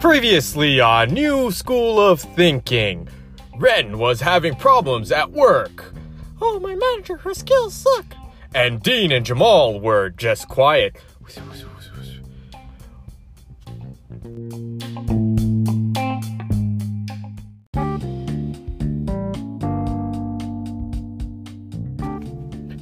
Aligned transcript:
Previously 0.00 0.80
on 0.80 1.10
New 1.10 1.50
School 1.50 2.00
of 2.00 2.20
Thinking, 2.20 3.08
Ren 3.56 3.98
was 3.98 4.20
having 4.20 4.54
problems 4.54 5.10
at 5.12 5.30
work. 5.30 5.94
Oh, 6.40 6.60
my 6.60 6.74
manager, 6.74 7.16
her 7.18 7.34
skills 7.34 7.74
suck. 7.74 8.14
And 8.54 8.82
Dean 8.82 9.12
and 9.12 9.24
Jamal 9.24 9.80
were 9.80 10.10
just 10.10 10.48
quiet. 10.48 10.96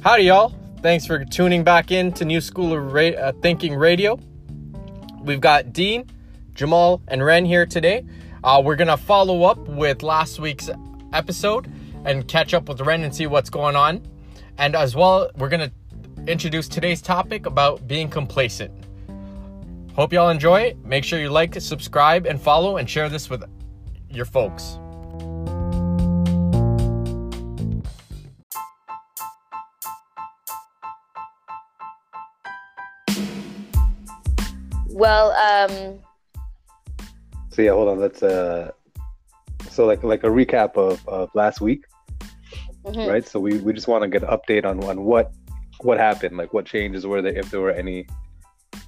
Howdy, 0.03 0.23
y'all. 0.23 0.60
Thanks 0.81 1.05
for 1.05 1.23
tuning 1.23 1.63
back 1.63 1.91
in 1.91 2.11
to 2.13 2.25
New 2.25 2.41
School 2.41 2.73
of 2.73 2.91
Ra- 2.91 3.09
uh, 3.09 3.33
Thinking 3.43 3.75
Radio. 3.75 4.19
We've 5.21 5.39
got 5.39 5.73
Dean, 5.73 6.09
Jamal, 6.55 7.03
and 7.07 7.23
Ren 7.23 7.45
here 7.45 7.67
today. 7.67 8.03
Uh, 8.43 8.63
we're 8.65 8.75
going 8.75 8.87
to 8.87 8.97
follow 8.97 9.43
up 9.43 9.59
with 9.59 10.01
last 10.01 10.39
week's 10.39 10.71
episode 11.13 11.71
and 12.03 12.27
catch 12.27 12.55
up 12.55 12.67
with 12.67 12.81
Ren 12.81 13.03
and 13.03 13.15
see 13.15 13.27
what's 13.27 13.51
going 13.51 13.75
on. 13.75 14.01
And 14.57 14.75
as 14.75 14.95
well, 14.95 15.29
we're 15.37 15.49
going 15.49 15.69
to 15.69 16.31
introduce 16.31 16.67
today's 16.67 16.99
topic 17.03 17.45
about 17.45 17.87
being 17.87 18.09
complacent. 18.09 18.73
Hope 19.93 20.11
y'all 20.11 20.29
enjoy 20.29 20.61
it. 20.61 20.83
Make 20.83 21.03
sure 21.03 21.19
you 21.19 21.29
like, 21.29 21.61
subscribe, 21.61 22.25
and 22.25 22.41
follow, 22.41 22.77
and 22.77 22.89
share 22.89 23.07
this 23.07 23.29
with 23.29 23.43
your 24.09 24.25
folks. 24.25 24.79
Well, 35.01 35.31
um, 35.31 35.99
So 37.49 37.63
yeah, 37.63 37.71
hold 37.71 37.89
on. 37.89 37.99
Let's 37.99 38.21
uh, 38.21 38.69
so 39.67 39.87
like 39.87 40.03
like 40.03 40.23
a 40.23 40.27
recap 40.27 40.77
of, 40.77 41.01
of 41.07 41.33
last 41.33 41.59
week, 41.59 41.85
mhm. 42.85 43.09
right? 43.09 43.27
So 43.27 43.39
we, 43.39 43.57
we 43.57 43.73
just 43.73 43.87
want 43.87 44.03
to 44.03 44.07
get 44.07 44.21
an 44.21 44.29
update 44.29 44.63
on 44.63 44.83
on 44.83 45.03
what 45.03 45.33
what 45.79 45.97
happened, 45.97 46.37
like 46.37 46.53
what 46.53 46.67
changes 46.67 47.07
were 47.07 47.19
there, 47.23 47.35
if 47.35 47.49
there 47.49 47.61
were 47.61 47.71
any, 47.71 48.05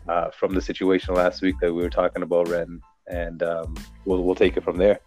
uh, 0.07 0.29
from 0.29 0.53
the 0.53 0.61
situation 0.61 1.15
last 1.15 1.41
week 1.41 1.55
that 1.61 1.73
we 1.73 1.81
were 1.81 1.89
talking 1.89 2.21
about, 2.21 2.47
Ren, 2.47 2.79
and 3.07 3.41
um, 3.41 3.75
we'll 4.05 4.23
we'll 4.23 4.35
take 4.35 4.55
it 4.55 4.63
from 4.63 4.77
there. 4.77 4.99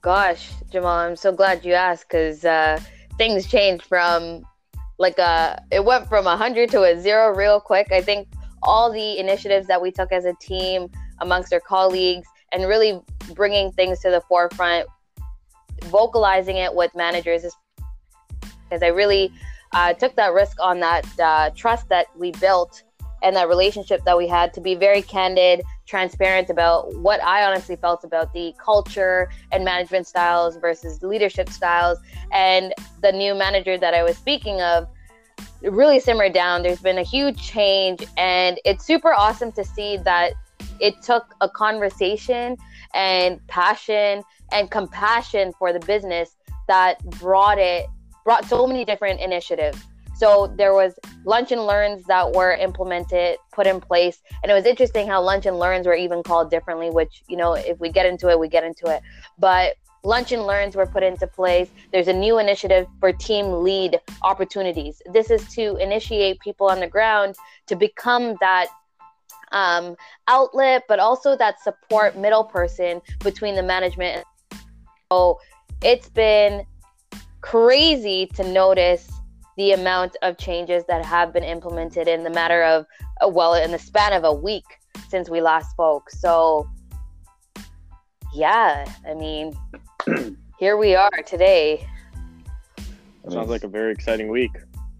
gosh, 0.00 0.52
Jamal, 0.70 0.96
I'm 0.96 1.16
so 1.16 1.32
glad 1.32 1.66
you 1.66 1.74
asked 1.74 2.08
because 2.08 2.46
uh, 2.46 2.80
things 3.18 3.46
changed 3.46 3.84
from 3.84 4.46
like 4.98 5.18
a, 5.18 5.62
it 5.70 5.84
went 5.84 6.08
from 6.08 6.26
a 6.26 6.34
hundred 6.34 6.70
to 6.70 6.84
a 6.84 6.98
zero 6.98 7.34
real 7.34 7.60
quick. 7.60 7.92
I 7.92 8.00
think 8.00 8.26
all 8.62 8.92
the 8.92 9.18
initiatives 9.18 9.66
that 9.66 9.80
we 9.80 9.90
took 9.90 10.12
as 10.12 10.24
a 10.24 10.34
team 10.40 10.88
amongst 11.20 11.52
our 11.52 11.60
colleagues 11.60 12.26
and 12.52 12.66
really 12.66 13.00
bringing 13.34 13.72
things 13.72 14.00
to 14.00 14.10
the 14.10 14.20
forefront, 14.28 14.86
vocalizing 15.84 16.56
it 16.56 16.74
with 16.74 16.94
managers 16.94 17.44
because 18.72 18.82
I 18.82 18.88
really 18.88 19.30
uh, 19.74 19.92
took 19.94 20.16
that 20.16 20.32
risk 20.32 20.58
on 20.60 20.80
that 20.80 21.20
uh, 21.20 21.50
trust 21.54 21.88
that 21.88 22.06
we 22.16 22.32
built 22.32 22.82
and 23.22 23.36
that 23.36 23.48
relationship 23.48 24.02
that 24.04 24.16
we 24.16 24.26
had 24.26 24.52
to 24.54 24.60
be 24.60 24.74
very 24.74 25.02
candid, 25.02 25.62
transparent 25.86 26.50
about 26.50 26.94
what 26.96 27.22
I 27.22 27.44
honestly 27.44 27.76
felt 27.76 28.02
about 28.02 28.32
the 28.32 28.52
culture 28.62 29.30
and 29.52 29.64
management 29.64 30.06
styles 30.06 30.56
versus 30.56 31.02
leadership 31.02 31.48
styles. 31.48 31.98
And 32.32 32.74
the 33.00 33.12
new 33.12 33.34
manager 33.34 33.78
that 33.78 33.94
I 33.94 34.02
was 34.02 34.16
speaking 34.16 34.60
of 34.60 34.88
really 35.62 36.00
simmered 36.00 36.32
down. 36.32 36.62
There's 36.62 36.80
been 36.80 36.98
a 36.98 37.02
huge 37.02 37.40
change, 37.42 38.04
and 38.16 38.60
it's 38.64 38.84
super 38.84 39.12
awesome 39.12 39.52
to 39.52 39.64
see 39.64 39.96
that 39.98 40.32
it 40.80 41.00
took 41.02 41.34
a 41.40 41.48
conversation 41.48 42.56
and 42.94 43.44
passion 43.46 44.22
and 44.52 44.70
compassion 44.70 45.52
for 45.58 45.72
the 45.72 45.80
business 45.80 46.36
that 46.68 47.02
brought 47.18 47.58
it 47.58 47.86
brought 48.24 48.44
so 48.44 48.66
many 48.66 48.84
different 48.84 49.20
initiatives. 49.20 49.78
So 50.14 50.52
there 50.56 50.72
was 50.72 50.94
lunch 51.24 51.50
and 51.50 51.66
learns 51.66 52.04
that 52.04 52.32
were 52.32 52.52
implemented, 52.52 53.38
put 53.52 53.66
in 53.66 53.80
place, 53.80 54.22
and 54.42 54.52
it 54.52 54.54
was 54.54 54.66
interesting 54.66 55.08
how 55.08 55.20
lunch 55.20 55.46
and 55.46 55.58
learns 55.58 55.86
were 55.86 55.96
even 55.96 56.22
called 56.22 56.50
differently. 56.50 56.90
Which 56.90 57.24
you 57.28 57.36
know, 57.36 57.54
if 57.54 57.80
we 57.80 57.90
get 57.90 58.06
into 58.06 58.28
it, 58.28 58.38
we 58.38 58.48
get 58.48 58.62
into 58.62 58.86
it. 58.86 59.02
But 59.38 59.74
lunch 60.04 60.32
and 60.32 60.46
learns 60.46 60.74
were 60.76 60.86
put 60.86 61.02
into 61.02 61.26
place. 61.26 61.68
There's 61.92 62.08
a 62.08 62.12
new 62.12 62.38
initiative 62.38 62.86
for 63.00 63.12
team 63.12 63.62
lead 63.62 64.00
opportunities. 64.22 65.00
This 65.12 65.30
is 65.30 65.46
to 65.54 65.76
initiate 65.76 66.40
people 66.40 66.68
on 66.68 66.80
the 66.80 66.88
ground 66.88 67.36
to 67.66 67.76
become 67.76 68.36
that 68.40 68.66
um, 69.52 69.96
outlet, 70.28 70.84
but 70.88 70.98
also 70.98 71.36
that 71.36 71.62
support 71.62 72.16
middle 72.16 72.44
person 72.44 73.00
between 73.22 73.54
the 73.54 73.62
management. 73.62 74.24
So 75.10 75.38
it's 75.82 76.08
been 76.08 76.64
crazy 77.42 78.26
to 78.34 78.48
notice 78.50 79.10
the 79.56 79.72
amount 79.72 80.16
of 80.22 80.38
changes 80.38 80.84
that 80.88 81.04
have 81.04 81.32
been 81.32 81.44
implemented 81.44 82.08
in 82.08 82.24
the 82.24 82.30
matter 82.30 82.62
of 82.62 82.86
uh, 83.22 83.28
well 83.28 83.54
in 83.54 83.70
the 83.70 83.78
span 83.78 84.12
of 84.12 84.24
a 84.24 84.32
week 84.32 84.64
since 85.08 85.28
we 85.28 85.40
last 85.42 85.70
spoke 85.70 86.08
so 86.08 86.66
yeah 88.34 88.86
i 89.06 89.12
mean 89.12 89.54
here 90.58 90.76
we 90.76 90.94
are 90.94 91.10
today 91.26 91.86
I 92.78 92.82
mean, 93.24 93.32
Sounds 93.32 93.50
like 93.50 93.64
a 93.64 93.68
very 93.68 93.92
exciting 93.92 94.28
week. 94.28 94.50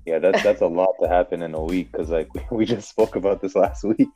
yeah, 0.06 0.18
that's 0.18 0.42
that's 0.42 0.60
a 0.60 0.66
lot 0.66 0.94
to 1.02 1.08
happen 1.08 1.42
in 1.42 1.54
a 1.54 1.62
week 1.62 1.90
because 1.90 2.10
like 2.10 2.28
we 2.50 2.64
just 2.64 2.88
spoke 2.88 3.16
about 3.16 3.40
this 3.42 3.56
last 3.56 3.84
week. 3.84 4.08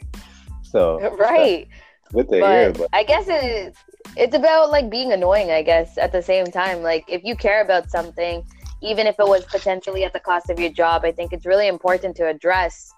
So 0.62 1.00
right 1.18 1.66
With 2.12 2.28
the 2.28 2.36
hear, 2.36 2.72
but 2.72 2.78
but 2.78 2.88
i 2.92 3.02
guess 3.02 3.26
it, 3.28 3.74
it's 4.16 4.36
about 4.36 4.70
like 4.70 4.88
being 4.88 5.12
annoying 5.12 5.50
i 5.50 5.62
guess 5.62 5.98
at 5.98 6.12
the 6.12 6.22
same 6.22 6.46
time 6.46 6.82
like 6.82 7.04
if 7.08 7.24
you 7.24 7.34
care 7.34 7.62
about 7.62 7.90
something 7.90 8.44
even 8.80 9.06
if 9.08 9.16
it 9.18 9.26
was 9.26 9.44
potentially 9.46 10.04
at 10.04 10.12
the 10.12 10.20
cost 10.20 10.50
of 10.50 10.60
your 10.60 10.70
job 10.70 11.04
i 11.04 11.10
think 11.10 11.32
it's 11.32 11.46
really 11.46 11.66
important 11.66 12.14
to 12.16 12.28
address 12.28 12.92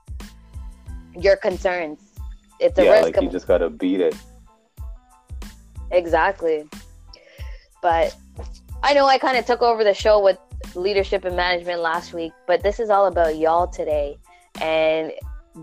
your 1.19 1.37
concerns 1.37 2.09
it's 2.61 2.79
a 2.79 2.85
yeah, 2.85 2.93
risk 2.93 3.05
like 3.05 3.17
of 3.17 3.25
you 3.25 3.31
just 3.31 3.47
gotta 3.47 3.71
beat 3.71 4.01
it. 4.01 4.15
Exactly. 5.91 6.69
But 7.83 8.17
I 8.83 8.95
know 8.95 9.07
I 9.07 9.19
kind 9.19 9.37
of 9.37 9.47
took 9.47 9.63
over 9.63 9.85
the 9.85 9.95
show 9.95 10.23
with 10.23 10.39
leadership 10.75 11.25
and 11.25 11.37
management 11.37 11.81
last 11.81 12.13
week, 12.13 12.33
but 12.47 12.63
this 12.63 12.81
is 12.81 12.91
all 12.91 13.07
about 13.07 13.37
y'all 13.37 13.67
today. 13.67 14.19
And 14.61 15.13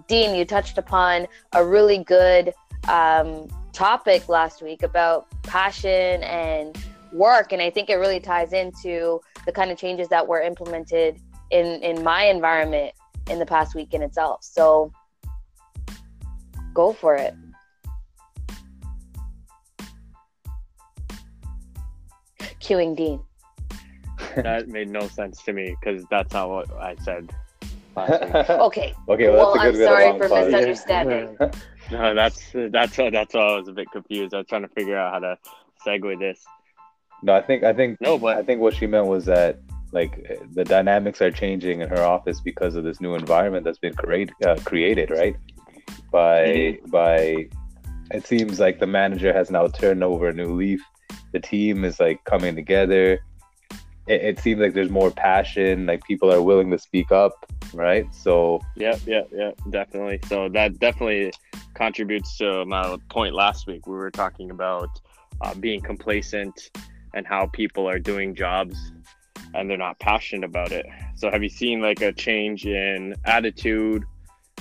Dean, 0.07 0.35
you 0.35 0.45
touched 0.45 0.77
upon 0.77 1.27
a 1.53 1.65
really 1.65 2.03
good 2.03 2.53
um, 2.87 3.47
topic 3.73 4.27
last 4.29 4.61
week 4.61 4.83
about 4.83 5.27
passion 5.43 6.23
and 6.23 6.77
work. 7.11 7.51
And 7.51 7.61
I 7.61 7.69
think 7.69 7.89
it 7.89 7.95
really 7.95 8.19
ties 8.19 8.53
into 8.53 9.21
the 9.45 9.51
kind 9.51 9.71
of 9.71 9.77
changes 9.77 10.07
that 10.09 10.27
were 10.27 10.41
implemented 10.41 11.19
in, 11.51 11.81
in 11.83 12.03
my 12.03 12.25
environment 12.25 12.93
in 13.29 13.39
the 13.39 13.45
past 13.45 13.75
week 13.75 13.93
in 13.93 14.01
itself. 14.01 14.43
So 14.43 14.91
go 16.73 16.93
for 16.93 17.15
it. 17.15 17.33
Cueing 22.65 22.95
Dean. 22.95 23.19
That 24.35 24.67
made 24.67 24.89
no 24.89 25.07
sense 25.07 25.41
to 25.43 25.53
me 25.53 25.75
because 25.79 26.03
that's 26.09 26.33
not 26.33 26.49
what 26.49 26.71
I 26.73 26.95
said. 27.03 27.31
Okay. 27.97 28.93
Okay, 29.07 29.29
Well, 29.29 29.53
well, 29.53 29.53
that's 29.53 29.63
a 29.63 29.67
I'm 29.67 29.71
good 29.71 29.77
bit 29.77 29.87
of 29.87 29.93
sorry 29.93 30.05
long 30.05 30.17
for 30.19 30.27
pause. 30.27 30.45
misunderstanding. 30.47 31.37
no, 31.91 32.13
that's 32.13 32.51
that's 32.53 32.97
that's 32.97 33.33
why 33.33 33.39
I 33.41 33.55
was 33.57 33.69
a 33.69 33.71
bit 33.71 33.89
confused. 33.89 34.33
I 34.33 34.39
was 34.39 34.47
trying 34.47 34.63
to 34.63 34.67
figure 34.69 34.97
out 34.97 35.13
how 35.13 35.19
to 35.19 35.37
segue 35.87 36.19
this. 36.19 36.43
No, 37.23 37.33
I 37.33 37.41
think 37.41 37.63
I 37.63 37.71
think 37.71 38.01
No, 38.01 38.17
but 38.17 38.35
I 38.37 38.43
think 38.43 38.59
what 38.59 38.73
she 38.73 38.85
meant 38.85 39.05
was 39.07 39.23
that 39.25 39.59
like 39.93 40.13
the 40.53 40.65
dynamics 40.65 41.21
are 41.21 41.31
changing 41.31 41.79
in 41.79 41.87
her 41.87 42.03
office 42.03 42.41
because 42.41 42.75
of 42.75 42.83
this 42.83 42.99
new 42.99 43.15
environment 43.15 43.63
that's 43.63 43.79
been 43.79 43.93
create, 43.93 44.29
uh, 44.45 44.57
created, 44.65 45.09
right? 45.09 45.37
By 46.11 46.79
by, 46.87 47.47
it 48.11 48.27
seems 48.27 48.59
like 48.59 48.79
the 48.81 48.87
manager 48.87 49.31
has 49.31 49.49
now 49.49 49.67
turned 49.67 50.03
over 50.03 50.27
a 50.27 50.33
new 50.33 50.53
leaf. 50.53 50.81
The 51.35 51.41
team 51.41 51.83
is 51.83 51.99
like 51.99 52.23
coming 52.23 52.55
together. 52.55 53.19
It, 54.07 54.21
it 54.21 54.39
seems 54.39 54.61
like 54.61 54.73
there's 54.73 54.89
more 54.89 55.11
passion. 55.11 55.85
Like 55.85 56.01
people 56.05 56.31
are 56.31 56.41
willing 56.41 56.71
to 56.71 56.79
speak 56.79 57.11
up, 57.11 57.45
right? 57.73 58.07
So 58.15 58.61
yeah, 58.77 58.97
yeah, 59.05 59.23
yeah, 59.33 59.51
definitely. 59.69 60.21
So 60.29 60.47
that 60.53 60.79
definitely 60.79 61.33
contributes 61.73 62.37
to 62.37 62.63
my 62.63 62.95
point 63.09 63.35
last 63.35 63.67
week. 63.67 63.85
We 63.85 63.97
were 63.97 64.11
talking 64.11 64.49
about 64.49 64.87
uh, 65.41 65.53
being 65.55 65.81
complacent 65.81 66.71
and 67.13 67.27
how 67.27 67.47
people 67.47 67.85
are 67.85 67.99
doing 67.99 68.33
jobs 68.33 68.93
and 69.53 69.69
they're 69.69 69.77
not 69.77 69.99
passionate 69.99 70.45
about 70.45 70.71
it. 70.71 70.85
So 71.17 71.29
have 71.29 71.43
you 71.43 71.49
seen 71.49 71.81
like 71.81 71.99
a 71.99 72.13
change 72.13 72.65
in 72.65 73.13
attitude 73.25 74.05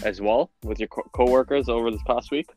as 0.02 0.20
well 0.20 0.50
with 0.64 0.80
your 0.80 0.88
co- 0.88 1.08
coworkers 1.12 1.68
over 1.68 1.92
this 1.92 2.02
past 2.04 2.32
week? 2.32 2.50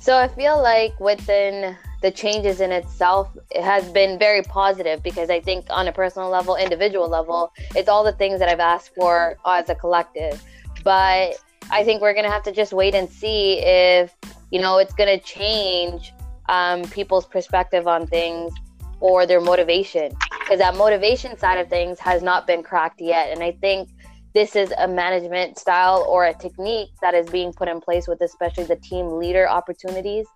So 0.00 0.18
I 0.18 0.26
feel 0.26 0.60
like 0.60 0.98
within 0.98 1.76
the 2.04 2.10
changes 2.10 2.60
in 2.60 2.70
itself, 2.70 3.34
it 3.50 3.64
has 3.64 3.88
been 3.88 4.18
very 4.18 4.42
positive 4.42 5.02
because 5.02 5.30
I 5.30 5.40
think 5.40 5.64
on 5.70 5.88
a 5.88 5.92
personal 5.92 6.28
level, 6.28 6.54
individual 6.54 7.08
level, 7.08 7.50
it's 7.74 7.88
all 7.88 8.04
the 8.04 8.12
things 8.12 8.40
that 8.40 8.48
I've 8.50 8.60
asked 8.60 8.94
for 8.94 9.38
as 9.46 9.70
a 9.70 9.74
collective. 9.74 10.42
But 10.84 11.42
I 11.70 11.82
think 11.82 12.02
we're 12.02 12.12
gonna 12.12 12.30
have 12.30 12.42
to 12.42 12.52
just 12.52 12.74
wait 12.74 12.94
and 12.94 13.08
see 13.08 13.58
if 13.60 14.14
you 14.50 14.60
know 14.60 14.76
it's 14.76 14.92
gonna 14.92 15.18
change 15.18 16.12
um, 16.50 16.82
people's 16.90 17.24
perspective 17.24 17.86
on 17.86 18.06
things 18.06 18.52
or 19.00 19.24
their 19.24 19.40
motivation. 19.40 20.12
Because 20.40 20.58
that 20.58 20.76
motivation 20.76 21.38
side 21.38 21.56
of 21.56 21.70
things 21.70 21.98
has 22.00 22.22
not 22.22 22.46
been 22.46 22.62
cracked 22.62 23.00
yet. 23.00 23.30
And 23.32 23.42
i 23.42 23.52
think 23.62 23.88
this 24.34 24.54
is 24.56 24.74
a 24.76 24.86
management 24.86 25.58
style 25.58 26.04
or 26.06 26.26
a 26.26 26.34
technique 26.34 26.90
that 27.00 27.14
is 27.14 27.26
being 27.30 27.50
put 27.54 27.66
in 27.68 27.80
place 27.80 28.06
with 28.06 28.20
especially 28.20 28.64
the 28.64 28.76
team 28.76 29.18
leader 29.18 29.48
opportunities. 29.48 30.26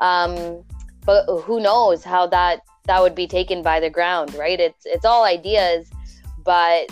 Um, 0.00 0.64
but 1.04 1.24
who 1.42 1.60
knows 1.60 2.04
how 2.04 2.26
that 2.28 2.60
that 2.84 3.00
would 3.00 3.14
be 3.14 3.26
taken 3.26 3.62
by 3.62 3.80
the 3.80 3.90
ground 3.90 4.34
right? 4.34 4.58
It's 4.60 4.84
it's 4.86 5.04
all 5.04 5.24
ideas 5.24 5.90
but 6.44 6.90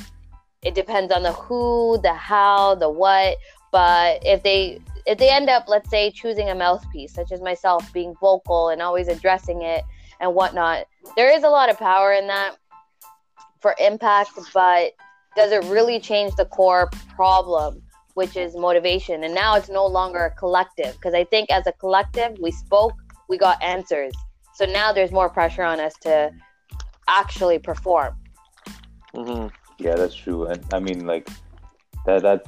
it 0.63 0.75
depends 0.75 1.13
on 1.13 1.23
the 1.23 1.33
who 1.33 1.99
the 2.03 2.15
how 2.15 2.75
the 2.75 2.91
what. 2.91 3.39
But 3.73 4.25
if 4.25 4.43
they 4.43 4.81
if 5.07 5.19
they 5.19 5.31
end 5.31 5.49
up 5.49 5.65
let's 5.69 5.91
say 5.91 6.11
choosing 6.11 6.51
a 6.51 6.55
mouthpiece 6.55 7.15
such 7.15 7.33
as 7.33 7.41
myself 7.41 7.93
being 7.93 8.15
vocal 8.21 8.69
and 8.69 8.83
always 8.83 9.09
addressing 9.09 9.63
it 9.63 9.83
and 10.21 10.35
whatnot 10.35 10.85
there 11.17 11.35
is 11.35 11.43
a 11.45 11.49
lot 11.49 11.71
of 11.71 11.79
power 11.79 12.13
in 12.13 12.27
that 12.27 12.57
for 13.61 13.75
impact 13.81 14.39
but 14.53 14.93
does 15.37 15.53
it 15.53 15.65
really 15.65 15.99
change 15.99 16.35
the 16.35 16.45
core 16.45 16.91
problem 17.15 17.83
which 18.15 18.37
is 18.37 18.57
motivation? 18.57 19.25
And 19.25 19.35
now 19.35 19.57
it's 19.57 19.69
no 19.69 19.87
longer 19.87 20.27
a 20.27 20.31
collective 20.31 20.93
because 20.95 21.15
i 21.15 21.25
think 21.25 21.51
as 21.51 21.67
a 21.67 21.73
collective 21.73 22.37
we 22.41 22.51
spoke 22.51 22.95
we 23.31 23.39
got 23.39 23.63
answers 23.63 24.13
so 24.55 24.67
now 24.67 24.93
there's 24.93 25.13
more 25.13 25.31
pressure 25.31 25.63
on 25.63 25.81
us 25.81 25.95
to 26.03 26.31
actually 27.09 27.59
perform 27.59 28.15
hmm 29.15 29.47
Yeah, 29.79 29.97
that's 29.97 30.15
true. 30.15 30.47
And 30.47 30.65
I 30.73 30.79
mean, 30.79 31.07
like 31.07 31.29
that 32.07 32.23
that 32.23 32.45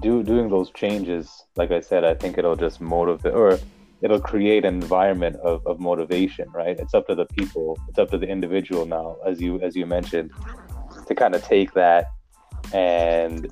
do 0.00 0.22
doing 0.22 0.48
those 0.48 0.70
changes, 0.72 1.30
like 1.56 1.70
I 1.70 1.80
said, 1.80 2.04
I 2.04 2.14
think 2.14 2.38
it'll 2.38 2.56
just 2.56 2.80
motivate 2.80 3.34
or 3.34 3.58
it'll 4.02 4.20
create 4.20 4.64
an 4.64 4.74
environment 4.74 5.36
of, 5.36 5.64
of 5.66 5.78
motivation, 5.78 6.50
right? 6.52 6.78
It's 6.78 6.94
up 6.94 7.06
to 7.06 7.14
the 7.14 7.26
people, 7.26 7.78
it's 7.88 7.98
up 7.98 8.10
to 8.10 8.18
the 8.18 8.26
individual 8.26 8.84
now, 8.86 9.16
as 9.26 9.40
you 9.40 9.60
as 9.60 9.76
you 9.76 9.86
mentioned, 9.86 10.30
to 11.06 11.14
kind 11.14 11.34
of 11.34 11.42
take 11.44 11.72
that 11.74 12.10
and 12.72 13.48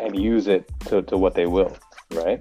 and 0.00 0.20
use 0.20 0.46
it 0.46 0.70
to, 0.86 1.02
to 1.02 1.16
what 1.16 1.34
they 1.34 1.46
will, 1.46 1.76
right? 2.12 2.40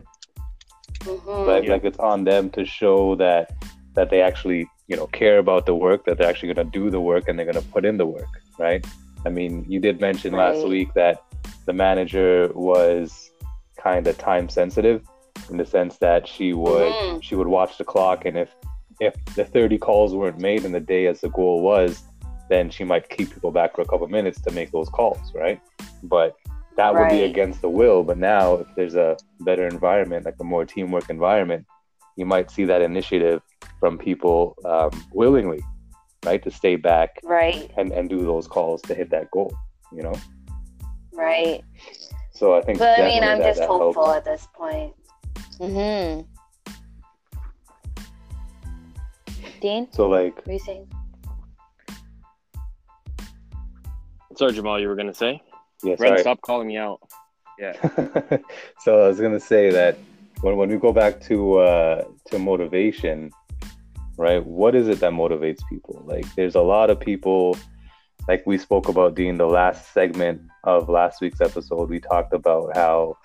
Mhm. 1.07 1.48
Like 1.48 1.63
Yeah. 1.65 1.74
like 1.74 1.83
it's 1.86 2.00
on 2.00 2.24
them 2.24 2.50
to 2.51 2.65
show 2.65 3.15
that 3.15 3.51
that 3.95 4.09
they 4.12 4.21
actually 4.21 4.68
you 4.88 4.95
know 4.95 5.07
care 5.07 5.38
about 5.39 5.65
the 5.65 5.75
work, 5.75 6.06
that 6.06 6.18
they're 6.18 6.30
actually 6.30 6.54
going 6.54 6.65
to 6.71 6.80
do 6.80 6.89
the 6.89 7.01
work, 7.01 7.27
and 7.27 7.33
they're 7.38 7.51
going 7.51 7.63
to 7.65 7.71
put 7.75 7.83
in 7.86 7.98
the 7.98 8.06
work, 8.06 8.33
right? 8.59 8.86
I 9.25 9.30
mean, 9.30 9.65
you 9.68 9.80
did 9.80 10.00
mention 10.00 10.33
last 10.33 10.65
week 10.68 10.94
that 10.94 11.24
the 11.65 11.74
manager 11.74 12.50
was 12.54 13.31
kind 13.77 14.07
of 14.07 14.18
time 14.18 14.48
sensitive 14.50 15.01
in 15.50 15.57
the 15.57 15.65
sense 15.65 15.98
that 15.98 16.27
she 16.27 16.54
would 16.54 16.94
Mhm. 16.94 17.24
she 17.24 17.36
would 17.36 17.48
watch 17.48 17.77
the 17.77 17.83
clock, 17.83 18.25
and 18.25 18.38
if 18.38 18.50
if 19.00 19.13
the 19.36 19.45
30 19.45 19.77
calls 19.77 20.15
weren't 20.15 20.39
made 20.39 20.65
in 20.65 20.71
the 20.71 20.80
day 20.80 21.06
as 21.06 21.21
the 21.21 21.30
goal 21.30 21.62
was, 21.62 22.03
then 22.50 22.69
she 22.69 22.83
might 22.83 23.07
keep 23.10 23.31
people 23.33 23.51
back 23.51 23.75
for 23.75 23.81
a 23.81 23.86
couple 23.86 24.07
minutes 24.07 24.42
to 24.42 24.51
make 24.51 24.71
those 24.71 24.89
calls, 24.89 25.31
right? 25.36 25.60
But 26.01 26.36
that 26.77 26.94
would 26.94 27.09
be 27.09 27.24
against 27.24 27.62
the 27.62 27.69
will. 27.69 28.03
But 28.03 28.18
now, 28.18 28.56
if 28.56 28.68
there's 28.75 28.95
a 28.95 29.18
better 29.41 29.68
environment, 29.68 30.25
like 30.25 30.35
a 30.39 30.44
more 30.44 30.63
teamwork 30.65 31.09
environment, 31.09 31.65
you 32.15 32.25
might 32.25 32.50
see 32.50 32.65
that 32.65 32.81
initiative 32.81 33.41
from 33.79 33.97
people 33.97 34.56
um, 34.65 34.89
willingly, 35.12 35.62
right, 36.25 36.41
to 36.44 36.51
stay 36.51 36.75
back 36.75 37.19
right 37.24 37.69
and, 37.77 37.91
and 37.91 38.09
do 38.09 38.24
those 38.24 38.47
calls 38.47 38.81
to 38.83 38.95
hit 38.95 39.09
that 39.12 39.29
goal, 39.31 39.51
you 39.91 40.01
know? 40.03 40.13
right 41.13 41.63
So 42.31 42.56
I 42.56 42.62
think. 42.62 42.77
But 42.77 43.00
I 43.00 43.06
mean, 43.06 43.24
I'm 43.24 43.39
that- 43.39 43.47
just 43.47 43.59
that 43.59 43.68
hopeful 43.68 44.06
helps. 44.06 44.18
at 44.18 44.25
this 44.25 44.47
point. 44.53 44.94
Mm-hmm. 45.59 46.21
Dean, 49.62 49.88
So 49.91 50.07
like, 50.07 50.35
what 50.35 50.47
are 50.47 50.53
you 50.53 50.59
saying? 50.59 50.88
Sorry, 54.35 54.53
Jamal, 54.53 54.79
you 54.79 54.88
were 54.88 54.95
gonna 54.95 55.15
say? 55.15 55.41
Yeah, 55.88 55.95
Ren, 56.00 56.12
sorry. 56.12 56.19
stop 56.22 56.42
calling 56.42 56.68
me 56.68 56.78
out. 56.78 57.00
Yeah. 57.60 57.74
so 58.80 59.04
I 59.04 59.07
was 59.07 59.19
gonna 59.19 59.39
say 59.39 59.72
that 59.72 59.98
when, 60.42 60.57
when 60.57 60.69
we 60.69 60.78
go 60.78 60.94
back 60.94 61.19
to 61.22 61.57
uh, 61.57 62.04
to 62.31 62.39
motivation, 62.39 63.31
right? 64.18 64.45
What 64.45 64.75
is 64.75 64.88
it 64.88 65.00
that 65.00 65.12
motivates 65.12 65.62
people? 65.69 66.04
Like, 66.06 66.25
there's 66.36 66.56
a 66.56 66.62
lot 66.62 66.89
of 66.89 67.00
people, 67.00 67.57
like 68.28 68.45
we 68.45 68.57
spoke 68.57 68.89
about 68.89 69.16
Dean 69.16 69.38
the 69.38 69.48
last 69.48 69.94
segment 69.94 70.42
of 70.63 70.89
last 70.89 71.22
week's 71.22 71.42
episode. 71.42 71.89
We 71.89 72.00
talked 72.00 72.34
about 72.34 72.75
how 72.75 73.18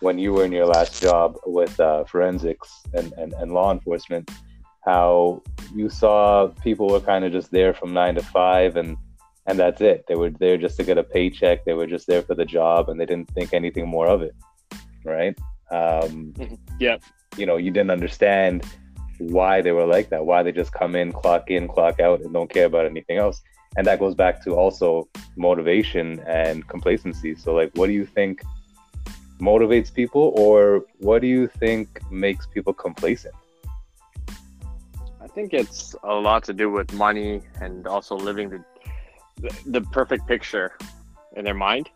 when 0.00 0.18
you 0.18 0.32
were 0.32 0.44
in 0.44 0.52
your 0.52 0.66
last 0.66 1.02
job 1.02 1.36
with 1.46 1.78
uh, 1.80 2.04
forensics 2.04 2.82
and, 2.94 3.12
and, 3.14 3.32
and 3.34 3.52
law 3.52 3.72
enforcement, 3.72 4.30
how 4.84 5.42
you 5.74 5.88
saw 5.88 6.48
people 6.62 6.88
were 6.88 7.00
kind 7.00 7.24
of 7.24 7.32
just 7.32 7.50
there 7.50 7.74
from 7.74 7.92
nine 7.92 8.14
to 8.14 8.22
five 8.22 8.76
and 8.76 8.96
and 9.48 9.58
that's 9.58 9.80
it. 9.80 10.04
They 10.06 10.14
were 10.14 10.30
there 10.30 10.58
just 10.58 10.76
to 10.76 10.84
get 10.84 10.98
a 10.98 11.02
paycheck. 11.02 11.64
They 11.64 11.72
were 11.72 11.86
just 11.86 12.06
there 12.06 12.20
for 12.20 12.34
the 12.34 12.44
job, 12.44 12.90
and 12.90 13.00
they 13.00 13.06
didn't 13.06 13.30
think 13.30 13.54
anything 13.54 13.88
more 13.88 14.06
of 14.06 14.20
it, 14.22 14.34
right? 15.04 15.36
Um, 15.70 16.34
Yep. 16.78 17.02
you 17.38 17.46
know, 17.46 17.56
you 17.56 17.70
didn't 17.70 17.90
understand 17.90 18.66
why 19.18 19.62
they 19.62 19.72
were 19.72 19.86
like 19.86 20.10
that. 20.10 20.24
Why 20.24 20.42
they 20.42 20.52
just 20.52 20.72
come 20.72 20.94
in, 20.94 21.12
clock 21.12 21.50
in, 21.50 21.66
clock 21.66 21.98
out, 21.98 22.20
and 22.20 22.32
don't 22.32 22.50
care 22.50 22.66
about 22.66 22.84
anything 22.84 23.16
else. 23.16 23.40
And 23.76 23.86
that 23.86 23.98
goes 23.98 24.14
back 24.14 24.44
to 24.44 24.54
also 24.54 25.08
motivation 25.36 26.20
and 26.26 26.66
complacency. 26.68 27.34
So, 27.34 27.54
like, 27.54 27.70
what 27.74 27.86
do 27.86 27.94
you 27.94 28.06
think 28.06 28.42
motivates 29.40 29.92
people, 29.92 30.34
or 30.36 30.84
what 30.98 31.22
do 31.22 31.26
you 31.26 31.46
think 31.46 31.86
makes 32.10 32.46
people 32.46 32.74
complacent? 32.74 33.34
I 35.22 35.26
think 35.26 35.54
it's 35.54 35.94
a 36.02 36.14
lot 36.14 36.44
to 36.44 36.52
do 36.52 36.70
with 36.70 36.92
money 36.92 37.42
and 37.60 37.86
also 37.86 38.14
living 38.16 38.50
the 38.50 38.62
the, 39.40 39.56
the 39.66 39.80
perfect 39.92 40.26
picture 40.26 40.76
in 41.36 41.44
their 41.44 41.54
mind. 41.54 41.88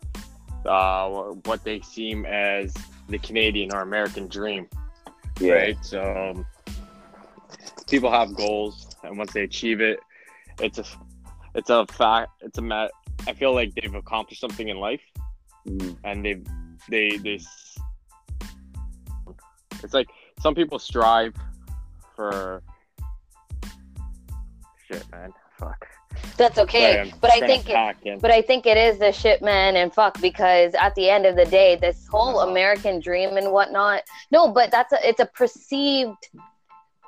Uh, 0.64 1.08
what 1.44 1.64
they 1.64 1.80
seem 1.80 2.24
as 2.24 2.72
the 3.08 3.18
Canadian 3.18 3.74
or 3.74 3.80
American 3.80 4.28
dream, 4.28 4.68
Yeah, 5.40 5.54
right? 5.54 5.84
So 5.84 6.00
um, 6.34 6.46
people 7.88 8.10
have 8.12 8.34
goals, 8.36 8.94
and 9.02 9.18
once 9.18 9.32
they 9.32 9.42
achieve 9.42 9.80
it, 9.80 9.98
it's 10.60 10.78
a 10.78 10.84
it's 11.54 11.68
a 11.70 11.84
fact. 11.86 12.30
It's 12.42 12.58
a 12.58 12.62
mat. 12.62 12.92
I 13.26 13.32
feel 13.32 13.52
like 13.54 13.74
they've 13.74 13.94
accomplished 13.94 14.40
something 14.40 14.68
in 14.68 14.76
life, 14.78 15.00
Mhm. 15.66 15.96
and 16.04 16.24
they 16.24 16.40
they 16.88 17.16
they. 17.18 17.40
It's 19.82 19.92
like 19.94 20.08
some 20.40 20.54
people 20.54 20.78
strive 20.78 21.34
for. 22.14 22.62
Shit, 24.86 25.04
man. 25.10 25.32
Fuck. 25.58 25.88
That's 26.36 26.58
okay, 26.58 26.94
Sorry, 26.94 27.14
but 27.20 27.30
I 27.30 27.40
think 27.40 27.68
it, 27.68 28.20
but 28.20 28.30
I 28.30 28.42
think 28.42 28.66
it 28.66 28.76
is 28.76 28.98
the 28.98 29.12
shit 29.12 29.42
man 29.42 29.76
and 29.76 29.92
fuck 29.92 30.20
because 30.20 30.74
at 30.74 30.94
the 30.94 31.08
end 31.10 31.26
of 31.26 31.36
the 31.36 31.44
day, 31.46 31.76
this 31.76 32.06
whole 32.06 32.40
American 32.40 33.00
dream 33.00 33.36
and 33.36 33.52
whatnot. 33.52 34.02
No, 34.30 34.48
but 34.48 34.70
that's 34.70 34.92
a 34.92 35.08
it's 35.08 35.20
a 35.20 35.26
perceived 35.26 36.28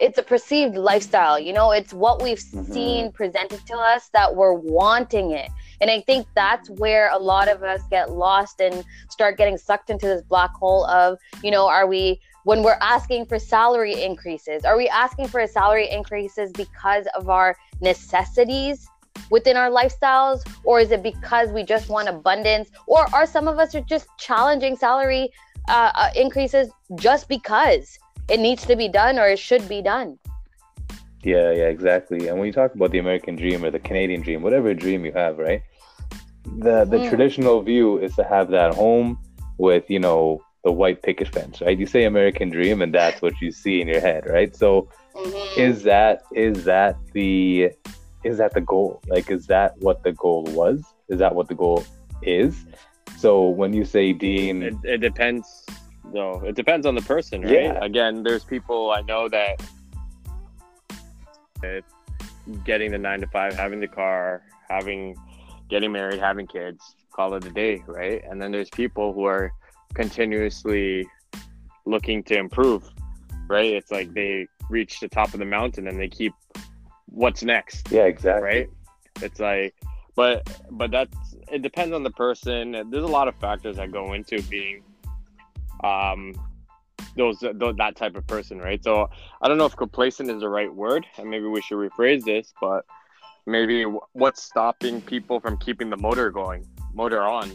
it's 0.01 0.19
a 0.19 0.23
perceived 0.23 0.77
lifestyle. 0.77 1.39
You 1.39 1.53
know, 1.53 1.71
it's 1.71 1.95
what 1.95 2.21
we've 2.21 2.39
Mhm. 2.39 2.73
seen 2.73 3.13
presented 3.13 3.65
to 3.67 3.77
us 3.77 4.09
that 4.13 4.35
we're 4.35 4.53
wanting 4.53 5.31
it. 5.31 5.49
And 5.81 5.91
I 5.91 6.01
think 6.01 6.27
that's 6.35 6.69
where 6.71 7.11
a 7.11 7.19
lot 7.19 7.49
of 7.49 7.63
us 7.63 7.81
get 7.91 8.11
lost 8.11 8.61
and 8.61 8.85
start 9.09 9.37
getting 9.39 9.57
sucked 9.57 9.91
into 9.91 10.07
this 10.07 10.23
black 10.23 10.53
hole 10.53 10.85
of, 10.87 11.19
you 11.43 11.51
know, 11.51 11.69
are 11.69 11.87
we 11.87 12.21
when 12.45 12.63
we're 12.63 12.79
asking 12.83 13.25
for 13.25 13.39
salary 13.39 14.03
increases, 14.03 14.65
are 14.67 14.77
we 14.77 14.87
asking 14.89 15.29
for 15.29 15.47
salary 15.47 15.89
increases 15.89 16.53
because 16.53 17.07
of 17.15 17.31
our 17.31 17.57
necessities 17.81 18.87
within 19.31 19.57
our 19.57 19.71
lifestyles 19.71 20.43
or 20.65 20.81
is 20.81 20.91
it 20.91 21.03
because 21.03 21.51
we 21.51 21.63
just 21.63 21.89
want 21.89 22.09
abundance 22.09 22.71
or 22.87 23.07
are 23.15 23.27
some 23.27 23.49
of 23.49 23.59
us 23.59 23.75
are 23.75 23.81
just 23.83 24.07
challenging 24.19 24.77
salary 24.77 25.31
uh, 25.69 25.91
uh, 25.95 26.09
increases 26.15 26.71
just 26.97 27.29
because 27.29 27.99
it 28.29 28.41
needs 28.41 28.65
to 28.67 28.77
be 28.77 28.89
done 28.89 29.19
or 29.19 29.27
it 29.29 29.39
should 29.39 29.69
be 29.69 29.83
done 29.83 30.19
Yeah, 31.23 31.53
yeah, 31.53 31.69
exactly. 31.69 32.29
And 32.29 32.39
when 32.39 32.47
you 32.47 32.53
talk 32.53 32.75
about 32.75 32.91
the 32.91 32.99
American 32.99 33.35
dream 33.35 33.65
or 33.65 33.71
the 33.71 33.79
Canadian 33.81 34.21
dream, 34.21 34.43
whatever 34.43 34.75
dream 34.75 35.07
you 35.07 35.13
have, 35.13 35.39
right? 35.39 35.63
The 36.61 36.85
the 36.85 36.99
Mhm. 36.99 37.09
traditional 37.09 37.63
view 37.63 37.99
is 37.99 38.15
to 38.17 38.25
have 38.25 38.51
that 38.51 38.75
home 38.75 39.19
with, 39.57 39.85
you 39.89 40.01
know, 40.01 40.43
the 40.65 40.73
white 40.73 41.03
picket 41.03 41.29
fence, 41.29 41.63
right? 41.63 41.79
You 41.79 41.87
say 41.87 42.05
American 42.05 42.51
dream 42.51 42.83
and 42.83 42.93
that's 42.93 43.23
what 43.23 43.41
you 43.41 43.51
see 43.53 43.81
in 43.81 43.89
your 43.89 44.03
head, 44.03 44.27
right? 44.27 44.55
So 44.55 44.89
is 45.57 45.83
that 45.85 46.23
is 46.35 46.65
that 46.65 46.97
the 47.15 47.71
is 48.25 48.39
that 48.39 48.53
the 48.55 48.61
goal? 48.61 49.01
Like 49.07 49.31
is 49.31 49.47
that 49.47 49.77
what 49.79 50.03
the 50.03 50.13
goal 50.13 50.45
was? 50.45 50.83
Is 51.09 51.19
that 51.19 51.35
what 51.35 51.49
the 51.49 51.55
goal 51.55 51.85
is? 52.23 52.65
So 53.19 53.49
when 53.49 53.73
you 53.73 53.85
say 53.85 54.13
Dean 54.13 54.63
it, 54.63 54.75
it 54.85 54.99
depends 54.99 55.65
though 56.13 56.43
it 56.45 56.55
depends 56.55 56.87
on 56.87 56.95
the 56.95 57.03
person 57.03 57.43
right 57.43 57.53
Yeah. 57.53 57.79
again 57.85 58.23
there's 58.23 58.45
people 58.45 58.91
i 58.91 59.01
know 59.01 59.27
that 59.31 59.63
that 61.63 61.83
getting 62.65 62.91
the 62.93 62.99
nine 62.99 63.21
to 63.21 63.27
five 63.29 63.55
having 63.55 63.81
the 63.81 63.89
car 63.89 64.43
having 64.69 65.17
getting 65.71 65.91
married 65.93 66.21
having 66.21 66.47
kids 66.47 66.95
call 67.17 67.35
it 67.35 67.45
a 67.47 67.51
day 67.51 67.83
right 67.87 68.23
and 68.29 68.41
then 68.41 68.53
there's 68.53 68.69
people 68.71 69.15
who 69.15 69.25
are 69.25 69.51
continuously 69.95 71.07
looking 71.87 72.23
to 72.25 72.37
improve, 72.37 72.83
right? 73.49 73.73
It's 73.73 73.91
like 73.91 74.13
they 74.15 74.47
reach 74.71 75.01
the 75.01 75.09
top 75.09 75.33
of 75.35 75.39
the 75.39 75.45
mountain 75.45 75.87
and 75.89 75.99
they 76.01 76.09
keep 76.09 76.33
what's 77.15 77.43
next, 77.43 77.91
Yeah, 77.91 78.05
exactly. 78.05 78.43
right? 78.45 78.71
It's 79.23 79.41
like, 79.41 79.75
but 80.17 80.43
but 80.71 80.91
that's 80.91 81.17
it 81.53 81.63
depends 81.63 81.95
on 81.95 82.03
the 82.03 82.11
person. 82.11 82.73
There's 82.91 83.05
a 83.05 83.07
lot 83.07 83.29
of 83.29 83.35
factors 83.37 83.77
that 83.77 83.93
go 83.93 84.13
into 84.13 84.43
being 84.43 84.83
um 85.83 86.35
those, 87.17 87.39
those 87.55 87.77
that 87.77 87.95
type 87.97 88.17
of 88.17 88.27
person, 88.27 88.59
right? 88.59 88.83
So 88.83 89.09
I 89.41 89.47
don't 89.49 89.57
know 89.59 89.67
if 89.67 89.77
complacent 89.77 90.31
is 90.31 90.41
the 90.41 90.49
right 90.49 90.73
word, 90.73 91.07
and 91.17 91.31
maybe 91.31 91.47
we 91.47 91.61
should 91.61 91.79
rephrase 91.79 92.25
this, 92.25 92.53
but 92.61 92.85
maybe 93.47 93.85
what's 94.15 94.43
stopping 94.43 95.01
people 95.01 95.39
from 95.39 95.57
keeping 95.59 95.91
the 95.91 95.97
motor 95.97 96.31
going, 96.31 96.67
motor 96.93 97.23
on, 97.23 97.53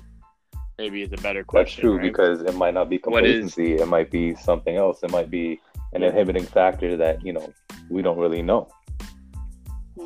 maybe 0.78 1.01
is 1.01 1.12
a 1.12 1.18
better 1.18 1.44
question. 1.44 1.66
That's 1.66 1.82
true 1.82 1.98
right? 1.98 2.04
because 2.04 2.42
it 2.42 2.56
might 2.56 2.74
not 2.74 2.89
be 2.89 3.00
What 3.04 3.25
is- 3.25 3.39
complacency. 3.54 3.82
It 3.82 3.88
might 3.88 4.10
be 4.12 4.34
something 4.36 4.78
else. 4.78 5.04
It 5.04 5.12
might 5.12 5.30
be 5.30 5.60
an 5.94 6.04
inhibiting 6.04 6.46
factor 6.46 6.96
that 6.96 7.25
you 7.25 7.34
know 7.34 7.51
we 7.89 8.01
don't 8.01 8.18
really 8.18 8.42
know. 8.42 8.70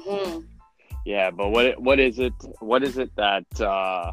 Hmm 0.05 0.39
Yeah, 1.05 1.31
but 1.31 1.49
what 1.49 1.81
what 1.81 1.99
is 1.99 2.19
it? 2.19 2.33
What 2.59 2.83
is 2.83 2.97
it 2.97 3.11
that 3.15 3.61
uh, 3.61 4.11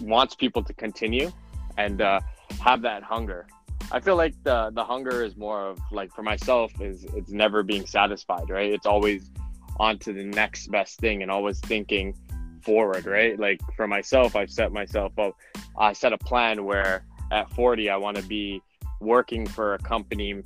wants 0.00 0.34
people 0.34 0.62
to 0.64 0.74
continue 0.74 1.30
and 1.76 2.00
uh, 2.00 2.20
have 2.60 2.82
that 2.82 3.02
hunger? 3.02 3.46
I 3.92 4.00
feel 4.00 4.16
like 4.16 4.34
the 4.42 4.70
the 4.74 4.84
hunger 4.84 5.24
is 5.24 5.36
more 5.36 5.68
of 5.68 5.78
like 5.92 6.12
for 6.12 6.22
myself 6.22 6.72
is 6.80 7.04
it's 7.14 7.30
never 7.30 7.62
being 7.62 7.86
satisfied, 7.86 8.50
right? 8.50 8.72
It's 8.72 8.86
always 8.86 9.30
on 9.78 9.98
to 10.00 10.12
the 10.12 10.24
next 10.24 10.68
best 10.70 10.98
thing 10.98 11.22
and 11.22 11.30
always 11.30 11.60
thinking 11.60 12.14
forward, 12.62 13.06
right? 13.06 13.38
Like 13.38 13.60
for 13.76 13.86
myself, 13.86 14.34
I've 14.34 14.50
set 14.50 14.72
myself 14.72 15.16
up. 15.18 15.34
I 15.78 15.92
set 15.92 16.12
a 16.12 16.18
plan 16.18 16.64
where 16.64 17.04
at 17.30 17.50
40 17.50 17.90
I 17.90 17.96
want 17.96 18.16
to 18.16 18.22
be 18.22 18.62
working 19.00 19.46
for 19.46 19.74
a 19.74 19.78
company 19.78 20.42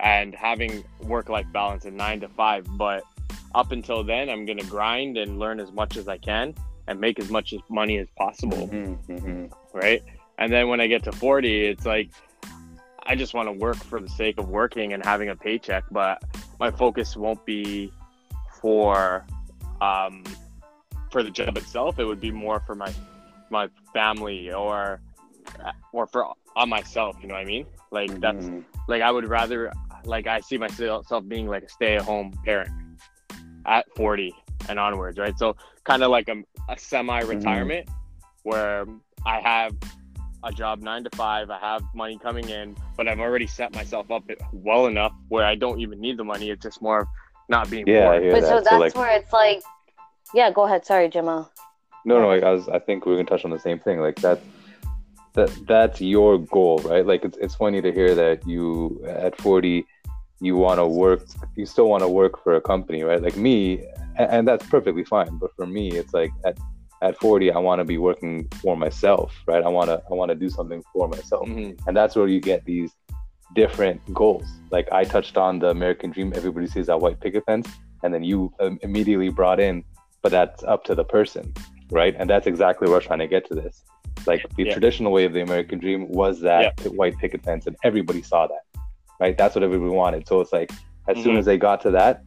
and 0.00 0.34
having 0.34 0.84
work 1.02 1.28
life 1.28 1.46
balance 1.52 1.84
at 1.86 1.92
nine 1.92 2.20
to 2.20 2.28
five, 2.28 2.66
but 2.76 3.02
up 3.54 3.72
until 3.72 4.04
then 4.04 4.28
i'm 4.28 4.44
going 4.44 4.58
to 4.58 4.66
grind 4.66 5.16
and 5.16 5.38
learn 5.38 5.58
as 5.58 5.72
much 5.72 5.96
as 5.96 6.06
i 6.06 6.18
can 6.18 6.54
and 6.86 7.00
make 7.00 7.18
as 7.18 7.30
much 7.30 7.54
as 7.54 7.60
money 7.70 7.96
as 7.96 8.06
possible 8.18 8.68
Mm-hmm, 8.68 9.46
right? 9.72 10.02
And 10.36 10.52
then 10.52 10.68
when 10.68 10.80
i 10.82 10.86
get 10.86 11.02
to 11.04 11.12
40 11.12 11.66
it's 11.66 11.86
like 11.86 12.10
i 13.06 13.14
just 13.16 13.32
want 13.32 13.48
to 13.48 13.52
work 13.52 13.76
for 13.76 14.00
the 14.00 14.08
sake 14.10 14.38
of 14.38 14.50
working 14.50 14.92
and 14.92 15.02
having 15.02 15.30
a 15.30 15.34
paycheck 15.36 15.84
but 15.90 16.22
my 16.60 16.70
focus 16.70 17.16
won't 17.16 17.44
be 17.46 17.90
for 18.60 19.24
um 19.80 20.24
for 21.10 21.22
the 21.22 21.30
job 21.30 21.56
itself. 21.56 21.98
It 21.98 22.04
would 22.04 22.20
be 22.20 22.30
more 22.30 22.60
for 22.60 22.74
my 22.74 22.92
my 23.48 23.68
family 23.94 24.52
or 24.52 25.00
or 25.92 26.06
for 26.06 26.34
on 26.54 26.68
myself 26.68 27.16
you 27.22 27.28
know 27.28 27.34
what 27.34 27.40
i 27.40 27.46
mean? 27.46 27.64
Like 27.90 28.20
that's 28.20 28.44
Mhm. 28.46 28.64
like 28.88 29.00
I 29.00 29.10
would 29.10 29.26
rather 29.26 29.72
like 30.08 30.26
I 30.26 30.40
see 30.40 30.58
myself 30.58 31.06
being 31.28 31.46
like 31.46 31.64
a 31.64 31.68
stay-at-home 31.68 32.32
parent 32.44 32.70
at 33.66 33.84
40 33.96 34.34
and 34.68 34.78
onwards, 34.78 35.18
right? 35.18 35.38
So 35.38 35.56
kind 35.84 36.02
of 36.02 36.10
like 36.10 36.28
a, 36.28 36.42
a 36.68 36.78
semi-retirement 36.78 37.86
mm-hmm. 37.86 38.48
where 38.48 38.86
I 39.26 39.40
have 39.40 39.74
a 40.44 40.52
job 40.52 40.82
nine 40.82 41.04
to 41.04 41.10
five, 41.16 41.50
I 41.50 41.58
have 41.58 41.82
money 41.94 42.18
coming 42.22 42.48
in, 42.48 42.76
but 42.96 43.08
I've 43.08 43.20
already 43.20 43.46
set 43.46 43.74
myself 43.74 44.10
up 44.10 44.24
well 44.52 44.86
enough 44.86 45.12
where 45.28 45.44
I 45.44 45.54
don't 45.54 45.80
even 45.80 46.00
need 46.00 46.16
the 46.16 46.24
money. 46.24 46.50
It's 46.50 46.62
just 46.62 46.80
more 46.80 47.00
of 47.00 47.08
not 47.48 47.70
being 47.70 47.86
Yeah, 47.86 48.08
I 48.10 48.18
bored. 48.18 48.22
hear 48.22 48.32
But 48.32 48.40
that. 48.42 48.48
so 48.48 48.56
So, 48.58 48.60
that's 48.64 48.80
like, 48.80 48.94
where 48.94 49.16
it's 49.18 49.32
like, 49.32 49.62
yeah, 50.34 50.50
go 50.50 50.64
ahead. 50.64 50.84
Sorry, 50.86 51.08
Jamal. 51.08 51.50
no, 52.04 52.20
no, 52.20 52.30
I 52.30 52.50
was, 52.52 52.68
I 52.68 52.78
think 52.78 53.04
we're 53.06 53.16
gonna 53.16 53.24
touch 53.28 53.44
on 53.44 53.50
the 53.50 53.58
same 53.58 53.78
thing. 53.78 53.98
Like 54.00 54.16
that, 54.16 54.40
that 55.34 55.50
that's 55.66 56.00
your 56.00 56.38
goal, 56.38 56.78
right? 56.84 57.04
Like 57.04 57.24
it's 57.24 57.38
it's 57.38 57.54
funny 57.54 57.80
to 57.82 57.92
hear 57.92 58.14
that 58.14 58.46
you 58.46 59.02
at 59.06 59.40
forty, 59.40 59.86
you 60.40 60.56
want 60.56 60.78
to 60.78 60.86
work, 60.86 61.22
you 61.56 61.66
still 61.66 61.88
want 61.88 62.02
to 62.02 62.08
work 62.08 62.42
for 62.42 62.54
a 62.54 62.60
company, 62.60 63.02
right? 63.02 63.20
Like 63.22 63.36
me, 63.36 63.84
and, 64.16 64.30
and 64.30 64.48
that's 64.48 64.66
perfectly 64.66 65.04
fine. 65.04 65.36
But 65.38 65.50
for 65.56 65.66
me, 65.66 65.90
it's 65.92 66.14
like 66.14 66.30
at 66.44 66.56
at 67.02 67.16
forty, 67.18 67.50
I 67.52 67.58
want 67.58 67.78
to 67.80 67.84
be 67.84 67.98
working 67.98 68.48
for 68.62 68.76
myself, 68.76 69.32
right? 69.46 69.62
I 69.62 69.68
wanna 69.68 70.02
I 70.10 70.14
want 70.14 70.30
to 70.30 70.34
do 70.34 70.48
something 70.50 70.82
for 70.92 71.08
myself. 71.08 71.46
Mhm. 71.48 71.78
and 71.86 71.96
that's 71.96 72.14
where 72.16 72.26
you 72.28 72.40
get 72.40 72.64
these 72.64 72.92
different 73.54 73.98
goals 74.12 74.44
like 74.70 74.86
i 74.92 75.02
touched 75.04 75.38
on 75.38 75.58
the 75.58 75.70
american 75.70 76.10
dream 76.10 76.32
everybody 76.36 76.66
sees 76.66 76.86
that 76.86 77.00
white 77.00 77.18
picket 77.18 77.42
fence 77.46 77.66
and 78.02 78.12
then 78.12 78.22
you 78.22 78.52
um, 78.60 78.78
immediately 78.82 79.30
brought 79.30 79.58
in 79.58 79.82
but 80.22 80.30
that's 80.30 80.62
up 80.64 80.84
to 80.84 80.94
the 80.94 81.02
person 81.02 81.50
right 81.90 82.14
and 82.18 82.28
that's 82.28 82.46
exactly 82.46 82.86
where 82.86 82.98
we're 82.98 83.02
trying 83.10 83.18
to 83.20 83.26
get 83.26 83.46
to 83.48 83.54
this 83.54 83.84
like 84.26 84.44
the 84.56 84.64
Yeah. 84.64 84.72
traditional 84.74 85.12
way 85.12 85.24
of 85.24 85.32
the 85.32 85.40
american 85.40 85.78
dream 85.78 86.06
was 86.10 86.40
that 86.42 86.76
p- 86.76 86.90
white 86.90 87.16
picket 87.16 87.42
fence 87.42 87.66
and 87.66 87.74
everybody 87.82 88.20
saw 88.20 88.46
that 88.46 88.64
right 89.20 89.36
that's 89.36 89.54
what 89.54 89.62
everybody 89.64 89.90
wanted 89.90 90.26
so 90.28 90.40
it's 90.40 90.52
like 90.52 90.70
as 91.08 91.16
soon 91.22 91.34
Mhm. 91.34 91.38
as 91.38 91.44
they 91.46 91.58
got 91.58 91.80
to 91.82 91.90
that 91.90 92.22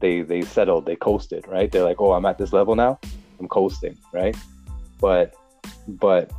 they 0.00 0.22
they 0.22 0.42
settled 0.42 0.86
they 0.86 0.96
coasted 0.96 1.46
right 1.48 1.70
they're 1.72 1.84
like 1.84 2.00
oh 2.00 2.12
i'm 2.12 2.24
at 2.26 2.38
this 2.38 2.52
level 2.52 2.74
now 2.74 2.98
i'm 3.38 3.48
coasting 3.48 3.96
right 4.12 4.36
but 5.00 5.34
but 5.88 6.30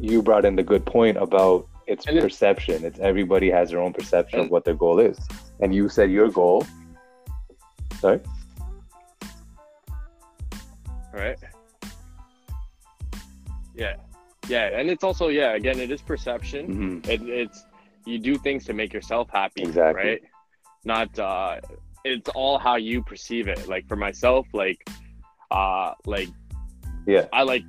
you 0.00 0.22
brought 0.22 0.44
in 0.44 0.56
the 0.56 0.62
good 0.62 0.84
point 0.86 1.16
about 1.16 1.66
it's 1.86 2.06
And 2.06 2.18
perception. 2.18 2.82
It's 2.82 2.98
everybody 2.98 3.50
has 3.50 3.68
their 3.70 3.78
own 3.78 3.92
perception 3.92 4.40
of 4.40 4.50
what 4.50 4.64
their 4.64 4.72
goal 4.74 4.98
is. 4.98 5.18
And 5.60 5.74
you 5.74 5.90
said 5.90 6.10
your 6.10 6.30
goal. 6.30 6.64
Sorry. 8.00 8.20
right 11.12 11.38
yeah 13.74 13.96
yeah 14.48 14.78
and 14.78 14.88
it's 14.90 15.04
also 15.04 15.28
yeah 15.28 15.52
again 15.54 15.78
it 15.78 15.90
is 15.90 16.00
perception 16.02 16.66
Mm-hmm. 16.68 17.10
it, 17.10 17.22
it's 17.22 17.64
you 18.06 18.18
do 18.18 18.36
things 18.36 18.64
to 18.66 18.72
make 18.72 18.92
yourself 18.92 19.28
happy 19.32 19.62
Exactly. 19.62 20.04
right? 20.10 20.20
Not 20.84 21.18
uh 21.18 21.60
it's 22.04 22.28
all 22.30 22.58
how 22.58 22.76
you 22.76 23.02
perceive 23.02 23.48
it. 23.48 23.66
Like 23.68 23.86
for 23.88 23.96
myself 23.96 24.46
like 24.52 24.78
uh 25.50 25.92
like 26.06 26.28
Yeah. 27.06 27.26
i 27.32 27.42
like 27.42 27.64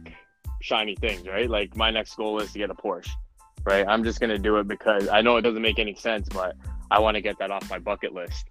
shiny 0.61 0.95
things 0.95 1.27
right? 1.27 1.49
Like 1.49 1.75
my 1.75 1.91
next 1.91 2.15
goal 2.15 2.39
is 2.41 2.51
to 2.53 2.59
get 2.59 2.69
a 2.69 2.75
porsche 2.75 3.09
right? 3.65 3.85
I'm 3.87 4.03
just 4.03 4.19
gonna 4.19 4.37
do 4.37 4.57
it 4.57 4.67
because 4.67 5.07
i 5.07 5.21
know 5.21 5.37
it 5.37 5.41
doesn't 5.41 5.61
make 5.61 5.79
any 5.79 5.95
sense 5.95 6.27
but 6.29 6.55
i 6.91 6.99
want 6.99 7.15
to 7.15 7.21
get 7.21 7.37
that 7.39 7.49
off 7.51 7.67
my 7.69 7.79
bucket 7.79 8.13
list. 8.13 8.45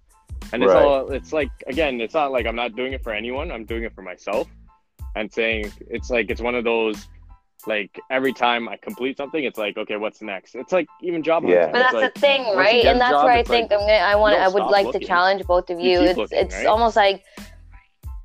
And 0.53 0.61
it's 0.63 0.73
Right. 0.73 0.83
all 0.85 1.11
it's 1.11 1.31
like 1.33 1.49
again 1.67 1.99
it's 2.01 2.13
not 2.13 2.31
like 2.31 2.45
i'm 2.45 2.55
not 2.55 2.75
doing 2.75 2.93
it 2.93 3.03
for 3.03 3.13
anyone. 3.13 3.51
I'm 3.51 3.65
doing 3.65 3.83
it 3.83 3.93
for 3.95 4.01
myself. 4.01 4.47
And 5.15 5.31
saying 5.31 5.71
it's 5.89 6.09
like 6.09 6.29
it's 6.29 6.41
one 6.41 6.55
of 6.55 6.63
those 6.65 7.07
like 7.67 7.99
every 8.09 8.33
time 8.33 8.69
I 8.69 8.77
complete 8.77 9.17
something, 9.17 9.43
it's 9.43 9.57
like 9.57 9.77
okay, 9.77 9.97
what's 9.97 10.21
next? 10.21 10.55
It's 10.55 10.71
like 10.71 10.87
even 11.01 11.23
job 11.23 11.43
hunting. 11.43 11.59
Yeah. 11.59 11.71
But 11.71 11.79
that's 11.79 11.93
like, 11.93 12.13
the 12.13 12.19
thing, 12.19 12.55
right? 12.55 12.85
And 12.85 12.99
that's 12.99 13.11
job, 13.11 13.25
where 13.25 13.33
I 13.33 13.43
think 13.43 13.71
like, 13.71 13.79
I'm 13.79 13.87
gonna. 13.87 13.93
I 13.93 14.15
want. 14.15 14.35
I 14.35 14.47
would 14.47 14.63
like 14.63 14.85
looking. 14.87 15.01
to 15.01 15.07
challenge 15.07 15.43
both 15.45 15.69
of 15.69 15.79
You 15.79 15.91
you. 15.91 16.01
it's 16.01 16.17
looking, 16.17 16.37
it's 16.37 16.55
right? 16.55 16.65
almost 16.65 16.95
like 16.95 17.23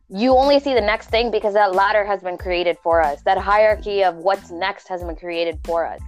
you 0.09 0.37
only 0.37 0.59
see 0.59 0.75
the 0.75 0.81
next 0.81 1.09
thing 1.09 1.31
because 1.31 1.55
that 1.55 1.75
ladder 1.75 2.05
has 2.05 2.23
been 2.23 2.37
created 2.37 2.77
for 2.83 3.01
us. 3.01 3.23
That 3.23 3.39
hierarchy 3.39 4.03
of 4.03 4.17
what's 4.17 4.51
next 4.51 4.89
has 4.89 5.03
been 5.03 5.17
created 5.17 5.61
for 5.65 5.87
us. 5.87 6.01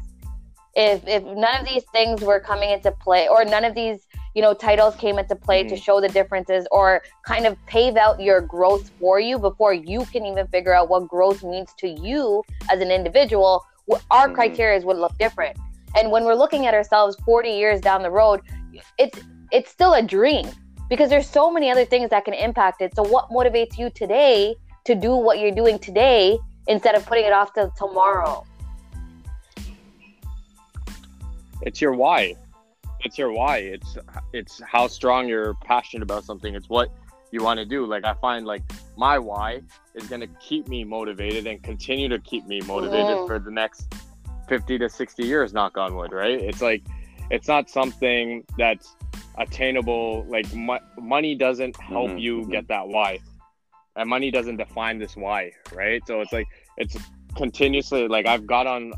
If 0.75 1.07
if 1.07 1.23
none 1.23 1.61
of 1.61 1.67
these 1.67 1.85
things 1.93 2.23
were 2.23 2.41
coming 2.41 2.71
into 2.71 2.91
play, 2.93 3.29
or 3.29 3.45
none 3.45 3.65
of 3.65 3.75
these 3.75 4.07
you 4.35 4.43
know 4.43 4.55
titles 4.55 4.95
came 4.97 5.19
into 5.19 5.37
play 5.37 5.63
to 5.65 5.75
Mhm. 5.75 5.83
show 5.83 6.01
the 6.01 6.09
differences, 6.09 6.67
or 6.71 7.03
kind 7.25 7.47
of 7.47 7.57
pave 7.67 7.97
out 7.97 8.21
your 8.21 8.41
growth 8.41 8.91
for 9.01 9.21
you 9.21 9.39
before 9.39 9.75
you 9.75 10.05
can 10.07 10.25
even 10.27 10.47
figure 10.49 10.75
out 10.75 10.89
what 10.89 11.09
growth 11.09 11.43
means 11.43 11.73
to 11.79 11.89
you 11.89 12.43
as 12.71 12.81
an 12.81 12.91
individual, 12.91 13.65
our 14.11 14.29
Mhm. 14.29 14.35
criteria 14.35 14.81
would 14.87 14.97
look 14.97 15.17
different. 15.19 15.57
And 15.97 16.11
when 16.11 16.25
we're 16.25 16.35
looking 16.35 16.67
at 16.67 16.75
ourselves 16.75 17.17
40 17.25 17.51
years 17.51 17.81
down 17.81 18.03
the 18.03 18.11
road, 18.11 18.41
it's 18.99 19.19
it's 19.51 19.71
still 19.71 19.93
a 19.93 20.03
dream 20.03 20.49
because 20.89 21.11
there's 21.11 21.29
so 21.29 21.51
many 21.51 21.71
other 21.71 21.85
things 21.85 22.09
that 22.09 22.25
can 22.25 22.33
impact 22.33 22.81
it. 22.81 22.95
So 22.97 23.03
what 23.03 23.29
motivates 23.29 23.77
you 23.77 23.91
today 23.91 24.57
to 24.85 24.95
do 24.95 25.15
what 25.15 25.39
you're 25.39 25.51
doing 25.51 25.79
today 25.79 26.39
instead 26.69 26.95
of 26.95 27.05
putting 27.05 27.27
it 27.27 27.33
off 27.35 27.53
to 27.55 27.71
tomorrow? 27.77 28.45
it's 31.63 31.81
your 31.81 31.93
why. 31.93 32.35
It's 33.05 33.19
your 33.19 33.33
why. 33.33 33.59
It's 33.59 33.97
it's 34.33 34.61
how 34.67 34.87
strong 34.87 35.29
you're 35.29 35.55
passionate 35.55 36.03
about 36.03 36.25
something. 36.25 36.55
It's 36.55 36.69
what 36.69 36.89
you 37.33 37.43
want 37.43 37.59
to 37.59 37.65
do. 37.65 37.85
Like 37.87 38.05
I 38.05 38.15
find 38.15 38.47
like 38.47 38.63
my 38.97 39.19
why 39.19 39.63
is 39.95 40.07
gonna 40.09 40.27
keep 40.41 40.69
me 40.69 40.85
motivated 40.85 41.47
and 41.47 41.63
continue 41.63 42.09
to 42.09 42.19
keep 42.21 42.47
me 42.47 42.61
motivated 42.63 43.19
Mhm. 43.19 43.27
for 43.27 43.39
the 43.39 43.51
next 43.51 43.93
fifty 44.49 44.79
to 44.79 44.89
sixty 44.89 45.25
years. 45.25 45.53
Knock 45.53 45.77
on 45.79 45.97
wood, 45.97 46.13
right? 46.13 46.41
It's 46.41 46.63
like 46.63 46.83
it's 47.31 47.49
not 47.49 47.69
something 47.71 48.45
that's 48.59 48.95
attainable. 49.37 50.25
Like 50.29 50.53
mo- 50.55 50.81
money 50.99 51.35
doesn't 51.35 51.77
help 51.81 52.11
Mhm, 52.11 52.21
you 52.21 52.41
mhm. 52.43 52.51
get 52.51 52.69
that 52.69 52.87
why, 52.87 53.19
and 53.97 54.09
money 54.09 54.31
doesn't 54.31 54.59
define 54.59 54.99
this 54.99 55.17
why, 55.17 55.53
right? 55.73 56.07
So 56.07 56.21
it's 56.21 56.33
like 56.33 56.47
it's 56.77 56.97
continuously 57.37 58.07
like 58.09 58.27
I've 58.27 58.47
got 58.47 58.67
on 58.67 58.93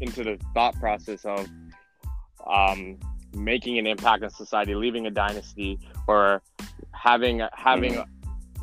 into 0.00 0.24
the 0.24 0.38
thought 0.54 0.74
process 0.80 1.24
of 1.24 1.46
um, 2.46 2.98
making 3.34 3.78
an 3.78 3.86
impact 3.86 4.22
on 4.22 4.30
society, 4.30 4.74
leaving 4.74 5.06
a 5.06 5.10
dynasty, 5.10 5.78
or 6.06 6.42
having 6.92 7.42
having 7.52 8.04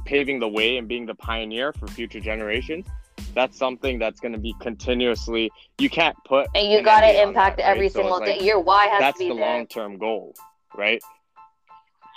paving 0.06 0.40
the 0.40 0.48
way 0.48 0.78
and 0.78 0.88
being 0.88 1.06
the 1.06 1.16
pioneer 1.16 1.74
for 1.74 1.88
future 1.88 2.20
generations. 2.20 2.86
that's 3.34 3.58
something 3.58 4.00
that's 4.00 4.20
going 4.20 4.32
to 4.34 4.40
be 4.40 4.56
continuously. 4.60 5.52
You 5.78 5.90
can't 5.90 6.16
put 6.26 6.48
And 6.56 6.72
you 6.72 6.80
an 6.80 6.84
got 6.84 7.02
to 7.02 7.22
impact 7.22 7.58
that, 7.58 7.64
right? 7.68 7.72
every 7.72 7.90
So 7.90 8.02
it's 8.02 8.10
single 8.10 8.20
like, 8.20 8.40
day. 8.40 8.46
Your 8.46 8.60
why 8.60 8.88
has 8.88 9.00
That's 9.00 9.18
to 9.20 9.26
be 9.26 9.28
the 9.30 9.36
long 9.36 9.68
term 9.68 9.98
goal, 9.98 10.36
right? 10.76 11.02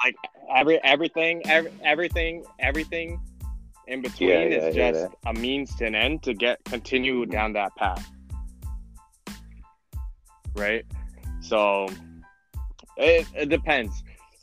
Like 0.05 0.17
every 0.55 0.83
everything, 0.83 1.43
every, 1.47 1.71
everything, 1.85 2.45
everything 2.59 3.21
in 3.87 4.03
between 4.03 4.31
Yeah, 4.31 4.45
yeah, 4.45 4.69
is 4.69 4.77
yeah, 4.77 4.93
just 4.93 5.15
a 5.27 5.33
means 5.35 5.75
to 5.77 5.87
an 5.87 5.95
end 5.95 6.23
to 6.25 6.35
get 6.35 6.63
continue 6.65 7.27
down 7.27 7.53
that 7.55 7.75
path, 7.77 8.11
right? 10.55 10.85
So 11.41 11.89
it, 12.97 13.27
it 13.35 13.49
depends. 13.49 14.03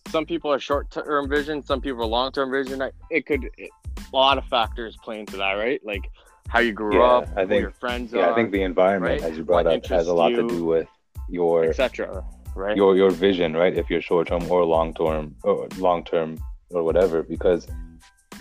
Some 0.09 0.25
people 0.25 0.51
are 0.51 0.59
short 0.59 0.89
term 0.91 1.29
vision, 1.29 1.63
some 1.63 1.81
people 1.81 2.01
are 2.03 2.07
long 2.07 2.31
term 2.31 2.51
vision. 2.51 2.81
I- 2.81 2.91
It 3.11 3.25
could 3.25 3.45
it, 3.57 3.69
a 3.97 4.15
lot 4.15 4.37
of 4.37 4.45
factors 4.45 4.97
play 5.03 5.19
into 5.19 5.37
that, 5.37 5.53
right? 5.53 5.79
Like 5.85 6.09
how 6.47 6.59
you 6.59 6.71
grew 6.73 6.97
Yeah, 6.97 7.05
up, 7.05 7.29
I 7.37 7.45
think- 7.45 7.61
your 7.61 7.71
friends 7.71 8.11
Yeah, 8.11 8.21
are, 8.27 8.31
I 8.31 8.35
think 8.35 8.51
the 8.51 8.63
environment, 8.63 9.21
right? 9.21 9.31
as 9.31 9.37
you 9.37 9.43
brought 9.43 9.65
What 9.65 9.75
up, 9.75 9.85
has 9.87 10.07
a 10.07 10.13
lot 10.13 10.29
to 10.29 10.47
do 10.47 10.65
with 10.65 10.87
your 11.29 11.65
etc. 11.65 12.23
Right? 12.55 12.75
your 12.75 12.95
your 12.97 13.11
vision, 13.11 13.55
right? 13.55 13.75
If 13.77 13.89
you're 13.89 14.01
short 14.01 14.27
term 14.27 14.49
or 14.51 14.65
long 14.65 14.93
term 14.95 15.35
or 15.43 15.67
long 15.77 16.03
term 16.03 16.37
or 16.71 16.83
whatever, 16.83 17.21
because 17.21 17.67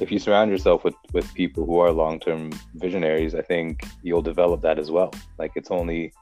if 0.00 0.10
you 0.12 0.18
surround 0.18 0.50
yourself 0.50 0.84
with 0.84 0.94
with 1.12 1.26
people 1.34 1.66
who 1.66 1.78
are 1.80 1.92
long 1.92 2.18
term 2.18 2.50
visionaries, 2.76 3.34
I 3.34 3.42
think 3.42 3.84
you'll 4.02 4.22
develop 4.22 4.62
that 4.62 4.78
as 4.78 4.90
well. 4.90 5.12
Like 5.38 5.52
it's 5.54 5.70
only 5.70 6.12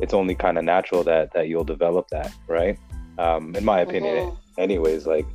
it's 0.00 0.14
only 0.14 0.34
kind 0.34 0.56
of 0.56 0.64
natural 0.64 1.04
that 1.04 1.32
that 1.34 1.48
you'll 1.48 1.64
develop 1.76 2.08
that, 2.08 2.32
right? 2.46 2.78
Um, 3.18 3.54
in 3.56 3.64
my 3.64 3.80
opinion, 3.80 4.16
Mhm. 4.16 4.38
anyways. 4.58 5.06
Like 5.06 5.26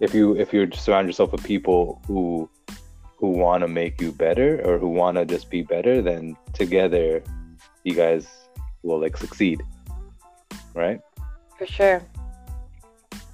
if 0.00 0.14
you 0.14 0.36
if 0.36 0.52
you 0.52 0.70
surround 0.72 1.08
yourself 1.08 1.32
with 1.32 1.42
people 1.44 2.00
who 2.06 2.48
who 3.18 3.30
want 3.30 3.60
to 3.62 3.68
make 3.68 4.00
you 4.00 4.12
better 4.12 4.62
or 4.64 4.78
who 4.78 4.88
want 4.88 5.16
to 5.18 5.24
just 5.26 5.50
be 5.50 5.62
better, 5.62 6.00
then 6.00 6.36
together 6.54 7.22
you 7.84 7.94
guys 7.94 8.26
will 8.82 9.00
like 9.00 9.16
succeed, 9.16 9.60
right? 10.74 11.00
For 11.58 11.66
sure. 11.66 12.02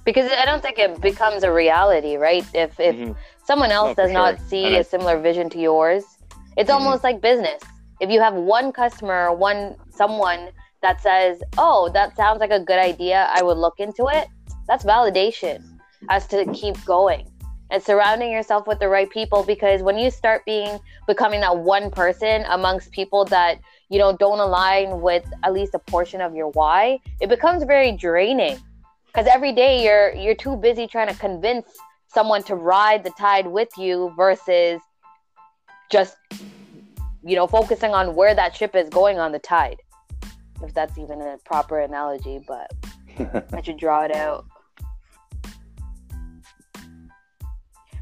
Because 0.03 0.31
I 0.31 0.45
don't 0.45 0.61
think 0.61 0.79
it 0.79 0.99
becomes 1.01 1.43
a 1.43 1.51
reality, 1.51 2.15
right? 2.17 2.45
If 2.53 2.79
if 2.79 2.95
Mhm. 2.95 3.15
someone 3.45 3.71
else 3.71 3.95
No, 3.97 4.03
does 4.03 4.11
not 4.11 4.37
sure. 4.37 4.47
see 4.47 4.77
a 4.77 4.83
similar 4.83 5.19
vision 5.19 5.49
to 5.51 5.59
yours, 5.59 6.03
it's 6.57 6.69
Mhm. 6.69 6.75
almost 6.75 7.03
like 7.03 7.21
business. 7.21 7.61
If 7.99 8.09
you 8.09 8.19
have 8.21 8.33
one 8.33 8.71
customer, 8.71 9.33
one 9.33 9.75
someone 9.89 10.49
that 10.81 11.01
says, 11.01 11.41
"Oh, 11.57 11.89
that 11.93 12.15
sounds 12.15 12.39
like 12.39 12.51
a 12.51 12.59
good 12.59 12.79
idea. 12.79 13.27
I 13.31 13.41
would 13.43 13.57
look 13.57 13.79
into 13.79 14.07
it." 14.07 14.27
That's 14.67 14.83
validation 14.83 15.63
as 16.09 16.27
to 16.27 16.45
keep 16.53 16.83
going 16.85 17.29
and 17.69 17.83
surrounding 17.83 18.31
yourself 18.31 18.67
with 18.67 18.79
the 18.79 18.87
right 18.87 19.09
people 19.09 19.43
because 19.43 19.81
when 19.81 19.97
you 19.97 20.09
start 20.09 20.45
being 20.45 20.79
becoming 21.05 21.41
that 21.41 21.57
one 21.57 21.91
person 21.91 22.45
amongst 22.49 22.91
people 22.91 23.25
that 23.25 23.59
you 23.89 23.99
know 23.99 24.15
don't 24.15 24.39
align 24.39 25.01
with 25.01 25.25
at 25.43 25.53
least 25.53 25.73
a 25.73 25.79
portion 25.79 26.21
of 26.21 26.35
your 26.35 26.49
why 26.51 26.99
it 27.19 27.29
becomes 27.29 27.63
very 27.63 27.91
draining 27.91 28.57
because 29.07 29.27
every 29.27 29.51
day 29.51 29.83
you're 29.83 30.13
you're 30.13 30.35
too 30.35 30.55
busy 30.55 30.87
trying 30.87 31.07
to 31.07 31.15
convince 31.15 31.67
someone 32.07 32.41
to 32.43 32.55
ride 32.55 33.03
the 33.03 33.11
tide 33.17 33.47
with 33.47 33.69
you 33.77 34.13
versus 34.15 34.79
just 35.89 36.15
you 37.23 37.35
know 37.35 37.47
focusing 37.47 37.93
on 37.93 38.15
where 38.15 38.33
that 38.33 38.55
ship 38.55 38.75
is 38.75 38.89
going 38.89 39.19
on 39.19 39.31
the 39.31 39.39
tide 39.39 39.77
if 40.63 40.73
that's 40.73 40.97
even 40.97 41.21
a 41.21 41.37
proper 41.45 41.79
analogy 41.79 42.39
but 42.47 42.71
i 43.53 43.61
should 43.61 43.77
draw 43.77 44.03
it 44.03 44.15
out 44.15 44.45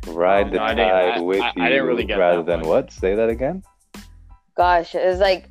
Ride 0.07 0.47
Oh, 0.47 0.49
the 0.51 0.57
no, 0.57 0.63
I 0.63 0.75
tide 0.75 1.17
I- 1.17 1.19
with 1.21 1.41
I- 1.41 1.53
you 1.55 1.63
I 1.63 1.69
didn't 1.69 1.87
really 1.87 2.03
get 2.03 2.19
rather 2.19 2.37
that 2.43 2.45
than 2.45 2.59
one. 2.61 2.69
what? 2.69 2.91
Say 2.91 3.15
that 3.15 3.29
again. 3.29 3.63
gosh 4.55 4.93
it's 4.95 5.19
like 5.19 5.49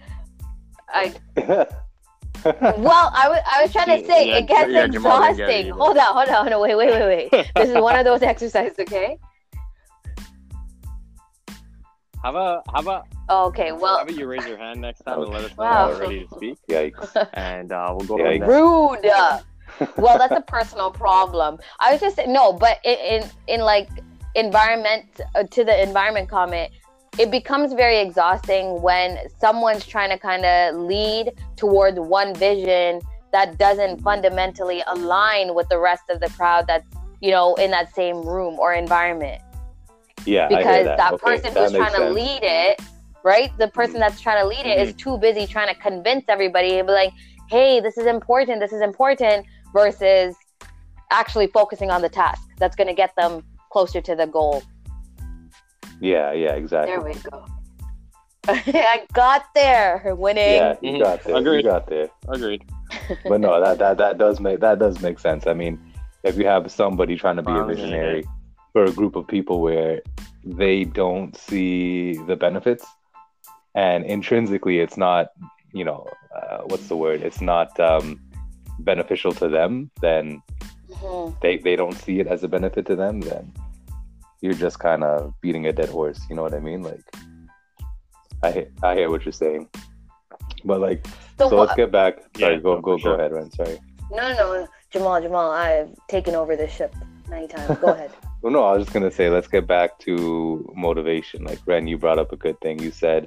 i 0.89 1.13
well 1.37 3.11
i 3.15 3.29
was 3.29 3.41
i 3.53 3.63
was 3.63 3.73
trying 3.73 4.01
to 4.01 4.07
say 4.07 4.29
Yeah, 4.29 4.37
it 4.37 4.47
gets 4.47 4.71
yeah, 4.73 4.87
Jamal 4.87 5.21
didn't 5.23 5.37
get 5.39 5.49
it 5.51 5.67
exhausting 5.67 5.73
hold 5.73 5.99
on 5.99 6.07
hold 6.07 6.29
on 6.29 6.35
hold 6.35 6.53
on 6.53 6.61
wait 6.61 6.77
wait 6.77 6.91
wait 6.91 7.31
wait 7.33 7.51
this 7.57 7.69
is 7.71 7.75
one 7.77 7.97
of 7.99 8.05
those 8.05 8.23
exercises 8.23 8.79
okay 8.79 9.19
How 12.25 12.31
about 12.31 12.63
how 12.73 12.81
about 12.81 13.07
Oh, 13.29 13.47
okay 13.49 13.69
how 13.69 13.77
well 13.77 13.99
about 13.99 14.17
you 14.17 14.27
raise 14.27 14.47
your 14.47 14.57
hand 14.57 14.81
next 14.81 15.03
time 15.03 15.21
and 15.21 15.31
let 15.31 15.45
us 15.45 15.51
know 15.59 15.65
Wow. 15.65 15.89
when 15.89 15.91
you're 15.91 16.01
ready 16.09 16.25
to 16.25 16.35
speak, 16.35 16.59
Yikes. 16.71 17.29
and 17.35 17.71
uh, 17.71 17.95
we'll 17.95 18.07
go 18.07 18.17
Yeah, 18.17 18.31
from 18.31 18.39
there. 18.41 18.49
rude 18.49 19.97
well 19.99 20.17
that's 20.17 20.35
a 20.35 20.41
personal 20.47 20.91
problem 20.91 21.59
i 21.81 21.93
was 21.93 22.01
just 22.01 22.17
saying 22.17 22.33
no 22.33 22.51
but 22.53 22.79
in 22.85 22.97
in, 23.23 23.31
in 23.49 23.61
like 23.61 23.89
environment 24.37 25.05
uh, 25.35 25.43
to 25.43 25.65
the 25.65 25.83
environment 25.83 26.29
comment 26.31 26.71
it 27.19 27.31
becomes 27.31 27.73
very 27.75 27.99
exhausting 27.99 28.81
when 28.81 29.19
someone's 29.39 29.85
trying 29.87 30.11
to 30.11 30.19
kind 30.19 30.45
of 30.47 30.77
lead 30.77 31.33
towards 31.57 31.99
one 32.01 32.35
vision 32.35 33.01
that 33.33 33.59
doesn't 33.59 34.01
fundamentally 34.01 34.83
align 34.87 35.55
with 35.55 35.69
the 35.69 35.79
rest 35.79 36.05
of 36.09 36.21
the 36.21 36.31
crowd 36.31 36.67
that's 36.67 36.87
you 37.21 37.31
know 37.31 37.55
in 37.57 37.71
that 37.71 37.95
same 37.95 38.17
room 38.25 38.59
or 38.59 38.73
environment 38.73 39.43
Yeah, 40.27 40.49
I 40.53 40.63
hear 40.63 40.65
because 40.65 40.85
that. 40.85 40.97
that, 40.99 41.13
Okay, 41.15 41.41
person 41.41 41.55
that 41.55 41.63
who's 41.63 41.73
makes 41.73 41.93
trying 41.93 42.09
to 42.09 42.13
lead 42.15 42.41
it, 42.43 42.83
right? 43.25 43.51
The 43.59 43.69
person 43.69 44.01
that's 44.01 44.21
trying 44.21 44.41
to 44.43 44.47
lead 44.47 44.67
it 44.67 44.79
is 44.79 44.91
Mm-hmm. 44.91 44.97
too 44.97 45.19
busy 45.19 45.47
trying 45.47 45.69
to 45.69 45.81
convince 45.81 46.25
everybody 46.29 46.79
and 46.79 46.87
be 46.87 46.93
like, 46.93 47.13
"Hey, 47.51 47.81
this 47.81 47.99
is 47.99 48.07
important. 48.07 48.61
This 48.61 48.73
is 48.73 48.81
important," 48.81 49.47
versus 49.75 50.35
actually 51.11 51.47
focusing 51.49 51.91
on 51.91 52.03
the 52.03 52.09
task 52.09 52.43
that's 52.59 52.75
going 52.77 52.89
to 52.89 52.95
get 52.95 53.15
them 53.17 53.43
closer 53.71 54.01
to 54.01 54.15
the 54.15 54.27
goal. 54.27 54.63
Yeah, 56.01 56.33
yeah, 56.33 56.53
exactly. 56.55 56.93
There 56.93 57.03
we 57.03 57.15
go. 57.31 57.45
I 58.49 59.07
got 59.15 59.45
there, 59.55 60.15
winning. 60.17 60.55
Yeah, 60.55 60.77
you 60.83 60.93
Mhm. 60.93 60.99
got 61.01 61.25
there. 61.25 61.37
Agreed. 61.37 61.65
You 61.65 61.71
got 61.71 61.87
there. 61.87 62.09
Agreed. 62.29 62.65
But 63.25 63.41
no, 63.41 63.61
that, 63.61 63.79
that 63.79 63.97
that 63.99 64.19
does 64.19 64.39
make 64.41 64.61
that 64.61 64.79
does 64.79 65.01
make 65.01 65.19
sense. 65.19 65.47
I 65.47 65.55
mean, 65.55 65.79
if 66.25 66.37
you 66.37 66.47
have 66.47 66.71
somebody 66.71 67.17
trying 67.17 67.37
to 67.37 67.43
be 67.43 67.53
a 67.53 67.55
Wow, 67.55 67.69
yeah, 67.71 67.75
visionary 67.75 68.25
for 68.73 68.85
a 68.85 68.93
group 68.93 69.17
of 69.17 69.27
people 69.27 69.61
where 69.63 70.03
they 70.45 70.85
don't 70.85 71.37
see 71.37 72.15
the 72.27 72.37
benefits, 72.37 72.85
and 73.75 74.05
intrinsically 74.05 74.79
it's 74.81 74.97
not, 74.97 75.29
you 75.73 75.85
know, 75.85 76.07
uh, 76.37 76.59
what's 76.67 76.89
the 76.89 76.97
word? 76.97 77.23
It's 77.23 77.41
not 77.41 77.79
um, 77.81 78.21
beneficial 78.81 79.33
to 79.33 79.49
them. 79.49 79.91
Then 80.01 80.43
Mhm. 80.91 81.41
they 81.41 81.59
they 81.59 81.77
don't 81.77 81.95
see 81.97 82.21
it 82.21 82.27
as 82.27 82.45
a 82.45 82.49
benefit 82.49 82.87
to 82.87 82.97
them. 82.97 83.21
Then 83.21 83.53
you're 84.43 84.53
just 84.67 84.79
kind 84.79 85.03
of 85.03 85.33
beating 85.41 85.67
a 85.67 85.73
dead 85.73 85.89
horse. 85.89 86.21
You 86.29 86.37
know 86.37 86.43
what 86.43 86.55
I 86.55 86.61
mean? 86.61 86.83
Like, 86.83 87.03
I 88.43 88.51
hear, 88.53 88.69
I 88.83 88.95
hear 88.95 89.11
what 89.11 89.25
you're 89.25 89.33
saying, 89.33 89.69
but 90.65 90.81
like, 90.81 91.07
So, 91.39 91.49
so 91.49 91.57
what? 91.57 91.69
let's 91.69 91.77
get 91.77 91.91
back. 91.91 92.19
Sorry, 92.39 92.55
Yeah, 92.57 92.61
go 92.61 92.81
go 92.81 92.99
for 92.99 93.11
go 93.11 93.15
ahead, 93.15 93.33
Ren. 93.33 93.51
Sorry. 93.51 93.79
no, 94.11 94.29
no, 94.35 94.35
no, 94.37 94.69
Jamal, 94.91 95.21
Jamal, 95.23 95.51
I've 95.51 95.91
taken 96.09 96.35
over 96.35 96.55
this 96.57 96.71
ship 96.71 96.95
many 97.29 97.49
times. 97.49 97.79
Go 97.81 97.89
ahead. 97.97 98.11
Well, 98.45 98.53
no, 98.53 98.63
I 98.63 98.77
was 98.77 98.85
just 98.85 98.93
gonna 98.93 99.11
say, 99.11 99.31
let's 99.31 99.49
get 99.49 99.67
back 99.67 99.99
to 100.01 100.71
motivation. 100.77 101.45
Like 101.45 101.61
Ren, 101.65 101.87
you 101.87 101.97
brought 101.97 102.19
up 102.19 102.31
a 102.31 102.37
good 102.37 102.61
thing. 102.61 102.79
You 102.79 102.91
said, 102.91 103.27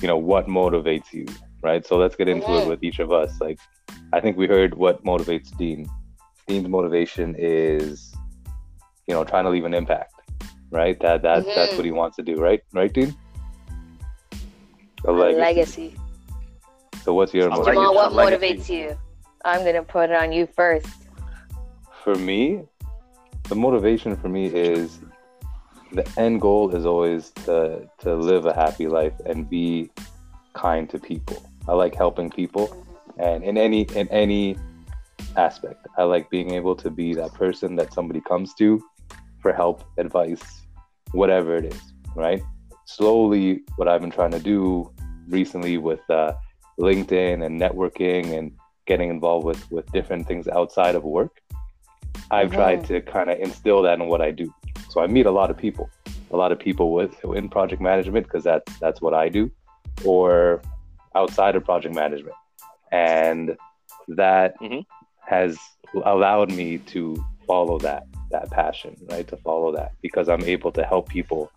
you 0.00 0.08
know, 0.08 0.16
what 0.16 0.46
motivates 0.46 1.12
you, 1.12 1.26
right? 1.62 1.86
So 1.86 1.98
let's 1.98 2.16
get 2.16 2.28
into 2.28 2.50
it 2.56 2.66
with 2.66 2.82
each 2.82 2.98
of 2.98 3.12
us. 3.12 3.38
Like, 3.42 3.58
I 4.14 4.20
think 4.20 4.38
we 4.38 4.46
heard 4.46 4.72
what 4.72 5.04
motivates 5.04 5.54
Dean. 5.58 5.86
Dean's 6.48 6.66
motivation 6.66 7.36
is, 7.38 8.10
you 9.06 9.14
know, 9.14 9.22
trying 9.22 9.44
to 9.44 9.50
leave 9.50 9.66
an 9.66 9.74
impact, 9.74 10.14
right? 10.70 10.98
That 11.00 11.20
that 11.20 11.44
that's 11.54 11.74
Mhm. 11.74 11.76
what 11.76 11.84
he 11.84 11.90
wants 11.90 12.16
to 12.16 12.22
do, 12.22 12.36
right? 12.36 12.62
Right, 12.72 12.90
Dean? 12.90 13.14
A 15.04 15.10
A 15.10 15.12
legacy. 15.12 15.40
legacy. 15.42 15.96
So 17.04 17.12
what's 17.12 17.34
your 17.34 17.50
motivation? 17.50 17.82
Jamal, 17.82 17.94
what 17.94 18.12
motivates 18.12 18.70
you? 18.70 18.96
I'm 19.44 19.62
gonna 19.62 19.82
put 19.82 20.08
it 20.08 20.16
on 20.16 20.32
you 20.32 20.46
first. 20.56 20.86
for 22.02 22.16
me, 22.16 22.64
the 23.48 23.54
motivation 23.54 24.16
for 24.16 24.28
me 24.28 24.46
is 24.46 25.00
the 25.92 26.08
end 26.16 26.40
goal 26.40 26.74
is 26.74 26.86
always 26.86 27.30
to 27.44 27.88
to 27.98 28.14
live 28.14 28.46
a 28.46 28.54
happy 28.54 28.88
life 28.88 29.14
and 29.26 29.48
be 29.48 29.90
kind 30.54 30.88
to 30.90 30.98
people. 30.98 31.42
I 31.68 31.72
like 31.72 31.94
helping 31.94 32.30
people 32.30 32.86
and 33.18 33.44
in 33.44 33.58
any 33.58 33.82
in 33.94 34.08
any 34.08 34.56
aspect. 35.36 35.86
I 35.98 36.04
like 36.04 36.30
being 36.30 36.52
able 36.52 36.74
to 36.76 36.90
be 36.90 37.14
that 37.14 37.34
person 37.34 37.76
that 37.76 37.92
somebody 37.92 38.20
comes 38.20 38.54
to 38.54 38.82
for 39.40 39.52
help, 39.52 39.84
advice, 39.98 40.62
whatever 41.12 41.56
it 41.56 41.66
is, 41.66 41.80
right? 42.14 42.42
Slowly 42.84 43.62
what 43.76 43.88
I've 43.88 44.00
been 44.00 44.10
trying 44.10 44.30
to 44.32 44.38
do 44.38 44.92
recently 45.28 45.78
with 45.78 46.08
uh, 46.10 46.34
LinkedIn 46.78 47.44
and 47.44 47.60
networking 47.60 48.38
and 48.38 48.52
getting 48.86 49.10
involved 49.10 49.44
with 49.46 49.70
with 49.70 49.90
different 49.92 50.26
things 50.26 50.48
outside 50.48 50.94
of 50.94 51.04
work 51.04 51.41
I've 52.32 52.50
tried 52.52 52.84
to 52.86 53.00
kind 53.02 53.30
of 53.30 53.38
instill 53.38 53.82
that 53.82 54.00
in 54.00 54.08
what 54.08 54.20
I 54.20 54.30
do. 54.30 54.52
So 54.88 55.00
I 55.00 55.06
meet 55.06 55.26
a 55.26 55.30
lot 55.30 55.50
of 55.50 55.56
people, 55.56 55.88
a 56.30 56.36
lot 56.36 56.50
of 56.52 56.58
people 56.58 56.92
with 56.92 57.14
in 57.24 57.48
project 57.48 57.80
management 57.80 58.26
because 58.26 58.44
that's 58.44 58.78
that's 58.78 59.00
what 59.00 59.14
I 59.14 59.28
do, 59.28 59.50
or 60.04 60.62
outside 61.14 61.56
of 61.56 61.64
project 61.64 61.94
management, 61.94 62.36
and 62.90 63.56
that 64.08 64.58
Mhm. 64.60 64.84
has 65.26 65.58
allowed 66.04 66.50
me 66.50 66.78
to 66.94 67.22
follow 67.46 67.78
that 67.78 68.04
that 68.30 68.50
passion, 68.50 68.96
right? 69.10 69.26
To 69.28 69.36
follow 69.38 69.72
that 69.76 69.92
because 70.00 70.28
I'm 70.28 70.42
able 70.44 70.72
to 70.72 70.84
help 70.84 71.08
people 71.08 71.50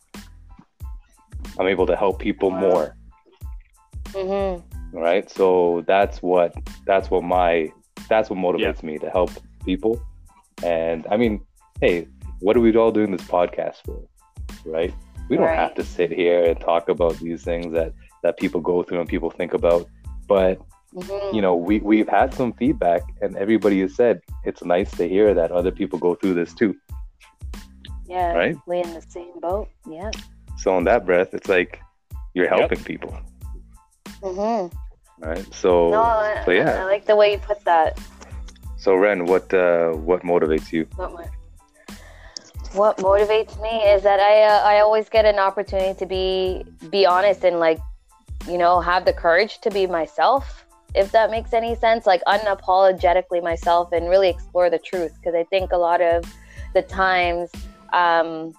I'm 1.57 1.67
able 1.67 1.85
to 1.87 1.95
help 1.95 2.19
people 2.19 2.51
more. 2.51 2.95
Mm-hmm. 4.07 4.97
Right. 4.97 5.29
So 5.29 5.83
that's 5.87 6.21
what 6.21 6.53
that's 6.85 7.09
what 7.09 7.23
my 7.23 7.71
that's 8.09 8.29
what 8.29 8.39
motivates 8.39 8.83
me 8.83 8.97
to 8.99 9.09
help 9.09 9.31
people. 9.65 10.01
And 10.65 11.05
I 11.11 11.15
mean, 11.17 11.41
hey, 11.81 12.07
what 12.39 12.55
are 12.57 12.59
we 12.61 12.75
all 12.75 12.91
doing 12.91 13.11
this 13.11 13.21
podcast 13.37 13.77
for? 13.85 13.99
Right? 14.65 14.93
We 15.29 15.37
don't 15.37 15.45
Right. 15.45 15.57
have 15.65 15.75
to 15.75 15.83
sit 15.83 16.11
here 16.11 16.43
and 16.49 16.59
talk 16.59 16.89
about 16.89 17.15
these 17.25 17.43
things 17.43 17.73
that 17.73 17.93
that 18.23 18.37
people 18.37 18.61
go 18.61 18.81
through 18.83 18.99
and 19.01 19.09
people 19.15 19.29
think 19.31 19.53
about. 19.53 19.87
But 20.27 20.59
Mm-hmm. 20.95 21.35
you 21.35 21.41
know, 21.41 21.55
we 21.67 21.75
we've 21.79 22.07
had 22.07 22.33
some 22.33 22.53
feedback, 22.53 23.01
and 23.21 23.35
everybody 23.35 23.81
has 23.81 23.93
said 23.95 24.21
it's 24.45 24.63
nice 24.63 24.89
to 24.99 25.03
hear 25.15 25.33
that 25.33 25.51
other 25.51 25.71
people 25.79 25.99
go 25.99 26.15
through 26.15 26.35
this 26.35 26.53
too. 26.53 26.73
yeah. 28.07 28.31
right? 28.41 28.55
We 28.65 28.75
in 28.81 28.93
the 28.93 29.01
same 29.01 29.37
boat. 29.41 29.67
Yeah. 29.97 30.11
So 30.57 30.77
in 30.77 30.85
that 30.85 31.05
breath, 31.05 31.33
it's 31.33 31.49
like 31.49 31.71
you're 32.33 32.45
Yep. 32.49 32.57
helping 32.59 32.83
people, 32.91 33.11
Mm-hmm. 34.21 34.73
right? 35.23 35.53
So 35.53 35.89
No, 35.89 36.01
I, 36.03 36.41
so 36.45 36.51
yeah. 36.51 36.81
I 36.81 36.85
like 36.85 37.05
the 37.05 37.15
way 37.15 37.33
you 37.33 37.39
put 37.39 37.59
that. 37.65 37.99
So 38.85 38.95
Ren, 38.95 39.25
what 39.25 39.51
uh, 39.51 39.93
what 39.93 40.21
motivates 40.21 40.71
you? 40.71 40.85
What 42.73 42.97
motivates 42.97 43.59
me 43.59 43.81
is 43.93 44.03
that 44.03 44.19
I 44.19 44.43
uh, 44.43 44.61
I 44.63 44.79
always 44.81 45.09
get 45.09 45.25
an 45.25 45.39
opportunity 45.39 45.97
to 45.97 46.05
be 46.05 46.63
be 46.91 47.03
honest 47.03 47.43
and 47.43 47.57
like 47.59 47.79
you 48.47 48.59
know 48.59 48.79
have 48.81 49.03
the 49.05 49.13
courage 49.13 49.59
to 49.61 49.71
be 49.71 49.87
myself 49.87 50.67
if 50.93 51.11
that 51.13 51.31
makes 51.31 51.51
any 51.51 51.73
sense 51.73 52.05
like 52.05 52.21
unapologetically 52.27 53.41
myself 53.41 53.91
and 53.91 54.07
really 54.07 54.29
explore 54.29 54.69
the 54.69 54.77
truth 54.77 55.13
because 55.15 55.33
I 55.33 55.45
think 55.45 55.71
a 55.71 55.77
lot 55.77 55.99
of 55.99 56.23
the 56.75 56.83
times 56.83 57.49
um, 57.91 58.53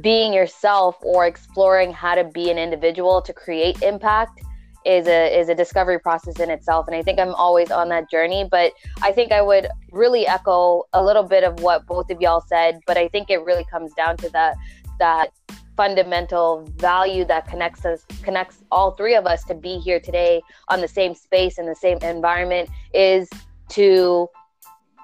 being 0.00 0.32
yourself 0.32 0.96
or 1.02 1.26
exploring 1.26 1.92
how 1.92 2.14
to 2.14 2.22
be 2.22 2.52
an 2.52 2.58
individual 2.58 3.20
to 3.22 3.32
create 3.32 3.82
impact 3.82 4.44
is 4.84 5.06
a 5.06 5.38
is 5.38 5.48
a 5.48 5.54
discovery 5.54 5.98
process 5.98 6.38
in 6.40 6.50
itself 6.50 6.86
and 6.86 6.94
I 6.96 7.02
think 7.02 7.18
I'm 7.18 7.34
always 7.34 7.70
on 7.70 7.88
that 7.88 8.10
journey 8.10 8.46
but 8.50 8.72
I 9.02 9.12
think 9.12 9.32
I 9.32 9.40
would 9.40 9.68
really 9.92 10.26
echo 10.26 10.84
a 10.92 11.02
little 11.02 11.22
bit 11.22 11.42
of 11.44 11.60
what 11.60 11.86
both 11.86 12.10
of 12.10 12.20
y'all 12.20 12.42
said, 12.46 12.80
but 12.86 12.96
I 12.96 13.08
think 13.08 13.30
it 13.30 13.38
really 13.44 13.64
comes 13.64 13.92
down 13.94 14.16
to 14.18 14.28
that 14.30 14.56
that 14.98 15.28
fundamental 15.76 16.64
value 16.76 17.24
that 17.24 17.48
connects 17.48 17.84
us 17.84 18.04
connects 18.22 18.62
all 18.70 18.92
three 18.92 19.14
of 19.16 19.26
us 19.26 19.42
to 19.44 19.54
be 19.54 19.78
here 19.78 19.98
today 19.98 20.40
on 20.68 20.80
the 20.80 20.86
same 20.88 21.14
space 21.14 21.58
in 21.58 21.66
the 21.66 21.74
same 21.74 21.98
environment 21.98 22.68
is 22.92 23.28
to 23.70 24.28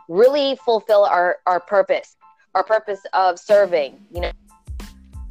really 0.09 0.57
fulfill 0.65 1.05
our 1.05 1.39
our 1.47 1.59
purpose 1.59 2.17
our 2.55 2.63
purpose 2.63 3.01
of 3.15 3.39
serving 3.39 3.99
you 4.13 4.21
know 4.21 4.31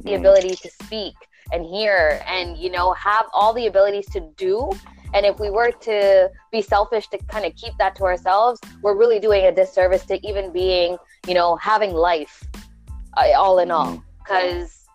the 0.04 0.12
Mm. 0.12 0.18
ability 0.20 0.54
to 0.56 0.70
speak 0.84 1.14
and 1.52 1.64
hear 1.64 2.22
and 2.26 2.56
you 2.56 2.70
know 2.70 2.92
have 2.92 3.26
all 3.32 3.52
the 3.52 3.66
abilities 3.66 4.06
to 4.06 4.20
do. 4.36 4.70
And 5.12 5.26
if 5.26 5.40
we 5.40 5.50
were 5.50 5.72
to 5.72 6.30
be 6.52 6.62
selfish 6.62 7.08
to 7.08 7.18
kind 7.28 7.44
of 7.44 7.56
keep 7.56 7.76
that 7.78 7.96
to 7.96 8.04
ourselves 8.04 8.60
we're 8.82 8.96
really 8.96 9.18
doing 9.18 9.46
a 9.46 9.52
disservice 9.52 10.04
to 10.06 10.24
even 10.26 10.52
being 10.52 10.96
you 11.26 11.34
know 11.34 11.56
having 11.56 11.92
life 11.92 12.44
uh, 13.16 13.32
all 13.36 13.58
in 13.58 13.70
all. 13.70 14.02
Because 14.18 14.86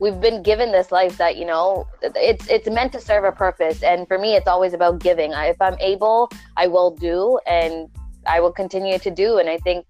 we've 0.00 0.20
been 0.20 0.42
given 0.42 0.72
this 0.72 0.92
life 0.92 1.16
that 1.18 1.36
you 1.36 1.44
know 1.44 1.86
it's 2.02 2.48
it's 2.48 2.68
meant 2.68 2.92
to 2.92 3.00
serve 3.00 3.24
a 3.24 3.32
purpose. 3.32 3.82
And 3.82 4.06
for 4.06 4.18
me 4.18 4.34
it's 4.34 4.48
always 4.48 4.74
about 4.74 5.00
giving. 5.00 5.32
I, 5.34 5.46
if 5.46 5.60
i'm 5.60 5.76
able 5.80 6.30
i 6.56 6.66
will 6.66 6.90
do 6.90 7.38
and 7.46 7.88
i 8.26 8.40
will 8.40 8.52
continue 8.52 8.98
to 8.98 9.10
do. 9.10 9.38
And 9.38 9.48
i 9.48 9.58
think 9.58 9.86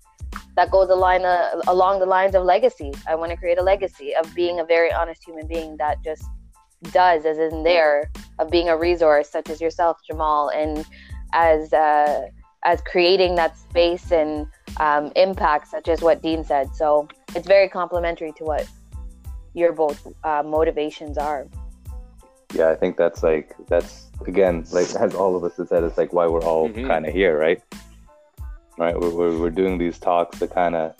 that 0.57 0.71
goes 0.71 0.89
a 0.89 0.95
line 0.95 1.25
uh, 1.25 1.61
along 1.67 1.99
the 2.01 2.07
lines 2.07 2.35
of 2.35 2.45
legacy 2.45 2.93
i 3.09 3.15
want 3.15 3.31
to 3.31 3.37
create 3.37 3.59
a 3.59 3.63
legacy 3.63 4.15
of 4.15 4.33
being 4.35 4.61
a 4.61 4.65
very 4.65 4.93
honest 4.93 5.23
human 5.25 5.47
being 5.47 5.77
that 5.77 6.03
just 6.05 6.25
does 6.93 7.25
as 7.25 7.39
in 7.39 7.63
there 7.63 8.11
of 8.39 8.51
being 8.51 8.69
a 8.69 8.77
resource 8.77 9.29
such 9.31 9.49
as 9.49 9.61
yourself 9.61 9.99
jamal 10.09 10.51
and 10.51 10.85
as 11.33 11.73
uh, 11.73 12.27
as 12.65 12.81
creating 12.83 13.35
that 13.35 13.57
space 13.59 14.13
and 14.13 14.47
um, 14.81 15.11
impact 15.17 15.69
such 15.69 15.89
as 15.89 16.01
what 16.03 16.23
dean 16.23 16.45
said 16.45 16.75
so 16.75 17.09
it's 17.35 17.47
very 17.47 17.69
complementary 17.69 18.33
to 18.33 18.45
what 18.45 18.67
your 19.55 19.73
both 19.73 20.07
uh, 20.25 20.43
motivations 20.45 21.17
are 21.19 21.47
Yeah, 22.55 22.71
I 22.71 22.77
think 22.77 22.97
that's 22.97 23.23
like 23.23 23.55
that's 23.69 24.11
again 24.27 24.65
like 24.71 24.91
as 24.95 25.15
all 25.15 25.35
of 25.37 25.43
us 25.43 25.57
have 25.57 25.69
said, 25.69 25.83
it's 25.83 25.99
like 25.99 26.13
why 26.13 26.27
we're 26.29 26.43
all 26.53 26.69
Mhm. 26.69 26.87
kind 26.87 27.05
of 27.07 27.13
here, 27.13 27.35
right? 27.47 27.61
Right, 28.77 28.99
we're, 28.99 29.11
we're 29.11 29.39
we're 29.39 29.51
doing 29.51 29.79
these 29.79 29.99
talks 29.99 30.39
to 30.41 30.49
kind 30.49 30.75
of 30.75 30.95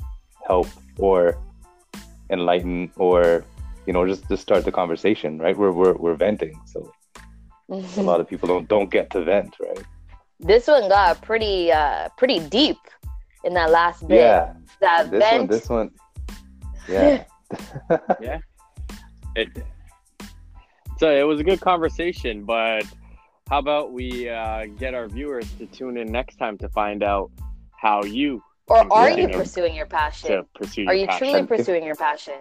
help 0.47 0.69
or 0.99 1.37
enlighten 2.31 2.91
or 2.97 3.45
you 3.87 3.93
know 3.93 4.07
just 4.07 4.29
just 4.29 4.43
start 4.43 4.65
the 4.65 4.73
conversation, 4.73 5.39
right? 5.39 5.57
We're 5.57 5.73
we're 5.73 5.95
we're 5.95 6.15
venting, 6.15 6.61
so 6.67 6.93
a 7.71 8.03
lot 8.03 8.21
of 8.21 8.29
people 8.31 8.47
don't 8.47 8.69
don't 8.69 8.91
get 8.91 9.11
to 9.11 9.25
vent, 9.25 9.57
right? 9.61 9.85
this 10.41 10.67
one 10.67 10.89
got 10.89 11.21
pretty 11.23 11.73
uh 11.73 12.09
pretty 12.17 12.39
deep 12.39 12.79
in 13.45 13.55
that 13.55 13.71
last 13.71 14.07
bit 14.07 14.19
Yeah, 14.19 14.53
that 14.81 15.11
this 15.11 15.23
vent 15.23 15.41
one, 15.41 15.47
this 15.47 15.69
one, 15.69 15.91
yeah. 18.21 18.39
It, 19.37 19.49
so 20.99 21.11
it 21.11 21.25
was 21.25 21.41
a 21.41 21.45
good 21.45 21.61
conversation, 21.61 22.45
but 22.45 22.85
how 23.49 23.59
about 23.59 23.93
we 23.93 24.29
uh, 24.29 24.67
get 24.79 24.95
our 24.95 25.09
viewers 25.09 25.51
to 25.55 25.67
tune 25.67 25.97
in 25.97 26.11
next 26.11 26.37
time 26.37 26.57
to 26.59 26.69
find 26.69 27.03
out 27.03 27.31
how 27.85 28.03
you 28.03 28.43
or 28.67 28.93
are 28.93 29.11
you 29.11 29.29
pursuing 29.29 29.75
your 29.75 29.87
passion 29.87 30.31
to 30.31 30.47
pursue 30.55 30.83
your 30.83 30.91
are 30.91 30.95
you 30.95 31.07
passion. 31.07 31.29
truly 31.29 31.47
pursuing 31.47 31.85
your 31.85 31.95
passion 31.95 32.41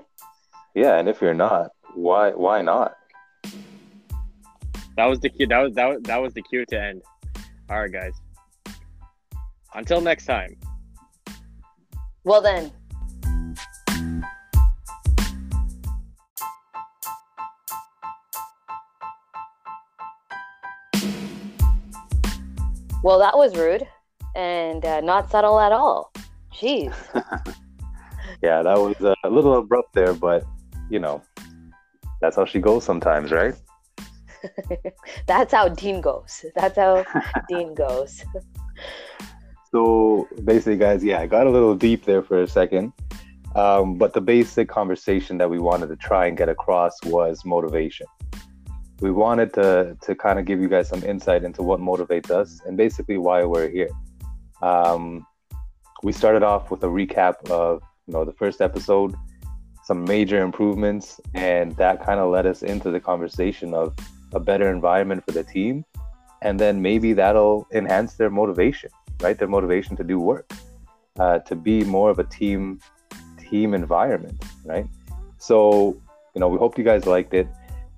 yeah, 0.75 0.97
and 0.97 1.07
if 1.07 1.21
you're 1.21 1.35
not, 1.35 1.69
why 1.93 2.31
why 2.31 2.61
not? 2.63 2.95
That 4.97 5.05
was 5.05 5.19
the 5.19 5.29
cue. 5.29 5.45
That 5.45 5.59
was 5.59 5.73
that 5.75 5.85
was, 5.85 6.01
that 6.03 6.21
was 6.21 6.33
the 6.33 6.41
cue 6.41 6.65
to 6.65 6.81
end. 6.81 7.03
All 7.69 7.79
right, 7.79 7.91
guys. 7.91 8.13
Until 9.75 10.01
next 10.01 10.25
time. 10.25 10.57
well 12.23 12.41
then 12.41 12.71
well 23.03 23.19
that 23.19 23.37
was 23.37 23.55
rude 23.57 23.85
and 24.35 24.85
uh, 24.85 25.01
not 25.01 25.29
subtle 25.29 25.59
at 25.59 25.71
all 25.71 26.11
jeez 26.53 26.93
Yeah, 28.43 28.61
that 28.61 28.77
was 28.77 28.95
a 28.99 29.29
little 29.29 29.57
abrupt 29.57 29.93
there, 29.93 30.13
but 30.13 30.43
you 30.89 30.99
know, 30.99 31.23
that's 32.19 32.35
how 32.35 32.43
she 32.43 32.59
goes 32.59 32.83
sometimes, 32.83 33.31
right? 33.31 33.55
that's 35.27 35.53
how 35.53 35.69
dean 35.69 36.01
goes 36.01 36.43
that's 36.53 36.77
how 36.77 37.05
dean 37.49 37.73
goes 37.73 38.25
So 39.71 40.27
basically, 40.43 40.75
guys, 40.77 41.03
yeah, 41.05 41.21
I 41.21 41.27
got 41.27 41.47
a 41.47 41.49
little 41.49 41.73
deep 41.73 42.03
there 42.03 42.21
for 42.21 42.41
a 42.41 42.47
second. 42.47 42.91
Um, 43.55 43.97
but 43.97 44.13
the 44.13 44.19
basic 44.21 44.67
conversation 44.67 45.37
that 45.37 45.49
we 45.49 45.59
wanted 45.59 45.87
to 45.87 45.95
try 45.95 46.25
and 46.25 46.35
get 46.35 46.49
across 46.49 47.01
was 47.05 47.45
motivation. 47.45 48.07
We 48.99 49.11
wanted 49.11 49.53
to 49.53 49.97
to 50.01 50.15
kind 50.15 50.37
of 50.37 50.43
give 50.45 50.59
you 50.59 50.67
guys 50.67 50.89
some 50.89 51.03
insight 51.03 51.43
into 51.45 51.63
what 51.63 51.79
motivates 51.79 52.29
us 52.29 52.59
and 52.65 52.75
basically 52.75 53.17
why 53.17 53.45
we're 53.45 53.69
here. 53.69 53.89
Um, 54.69 55.25
we 56.03 56.11
started 56.11 56.43
off 56.43 56.71
with 56.71 56.83
a 56.83 56.87
recap 56.87 57.49
of 57.49 57.81
you 58.07 58.13
know 58.13 58.25
the 58.25 58.33
first 58.33 58.61
episode, 58.61 59.15
some 59.83 60.03
major 60.05 60.41
improvements, 60.41 61.19
and 61.33 61.75
that 61.77 62.03
kind 62.05 62.19
of 62.19 62.31
led 62.31 62.45
us 62.45 62.63
into 62.63 62.91
the 62.91 62.99
conversation 62.99 63.73
of 63.73 63.93
a 64.33 64.39
better 64.39 64.69
environment 64.71 65.23
for 65.25 65.31
the 65.31 65.43
team, 65.43 65.85
and 66.41 66.59
then 66.59 66.81
maybe 66.81 67.13
that'll 67.13 67.67
enhance 67.71 68.15
their 68.15 68.29
motivation 68.29 68.89
right? 69.23 69.37
Their 69.37 69.47
motivation 69.47 69.95
to 69.95 70.03
do 70.03 70.19
work, 70.19 70.51
uh, 71.17 71.39
to 71.39 71.55
be 71.55 71.83
more 71.83 72.09
of 72.09 72.19
a 72.19 72.23
team 72.23 72.79
team 73.39 73.73
environment, 73.73 74.43
right? 74.65 74.87
So, 75.37 75.99
you 76.35 76.39
know, 76.41 76.47
we 76.47 76.57
hope 76.57 76.77
you 76.77 76.83
guys 76.83 77.05
liked 77.05 77.33
it. 77.33 77.47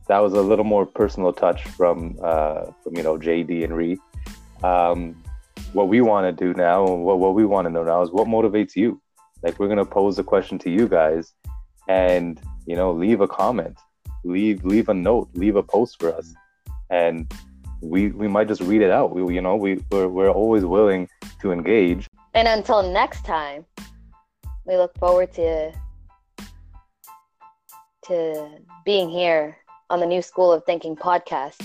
That 0.08 0.20
was 0.20 0.34
a 0.34 0.42
little 0.42 0.66
more 0.66 0.86
personal 0.86 1.34
touch 1.34 1.64
from 1.64 2.18
uh, 2.22 2.66
from 2.84 2.96
you 2.96 3.04
know 3.04 3.18
JD 3.18 3.64
and 3.64 3.76
Ree. 3.76 3.98
Um, 4.64 5.22
what 5.76 5.90
we 5.90 6.00
want 6.00 6.26
to 6.26 6.46
do 6.46 6.54
now, 6.54 6.88
and 6.88 7.04
what 7.04 7.20
what 7.20 7.36
we 7.36 7.46
want 7.46 7.66
to 7.66 7.70
know 7.70 7.84
now 7.84 8.02
is 8.02 8.10
what 8.10 8.28
motivates 8.28 8.76
you. 8.76 9.02
Like 9.44 9.60
we're 9.60 9.68
gonna 9.68 9.86
pose 9.86 10.18
a 10.18 10.24
question 10.24 10.58
to 10.60 10.70
you 10.70 10.88
guys, 10.88 11.34
and 11.90 12.40
you 12.66 12.76
know, 12.76 12.92
leave 12.94 13.20
a 13.20 13.28
comment, 13.28 13.78
leave 14.24 14.64
leave 14.64 14.88
a 14.88 14.94
note, 14.94 15.30
leave 15.34 15.58
a 15.58 15.64
post 15.64 16.00
for 16.00 16.14
us, 16.16 16.34
and 16.90 17.30
we 17.82 18.08
we 18.12 18.28
might 18.28 18.48
just 18.48 18.62
read 18.62 18.82
it 18.82 18.90
out. 18.90 19.14
We 19.14 19.36
you 19.36 19.42
know 19.42 19.58
we 19.58 19.84
we're, 19.92 20.08
we're 20.08 20.30
always 20.30 20.64
willing 20.64 21.10
to 21.42 21.52
engage. 21.52 22.08
and 22.34 22.48
until 22.48 22.82
next 23.02 23.26
time 23.26 23.66
we 24.66 24.78
look 24.78 24.98
forward 24.98 25.34
to 25.34 25.74
to 28.08 28.50
being 28.86 29.10
here 29.10 29.58
on 29.90 30.00
the 30.00 30.06
new 30.06 30.22
school 30.22 30.54
of 30.54 30.64
thinking 30.64 30.96
podcast 30.96 31.60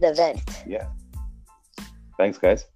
the 0.00 0.12
vent 0.12 0.64
Yeah. 0.66 0.86
Thanks, 2.18 2.38
guys. 2.38 2.66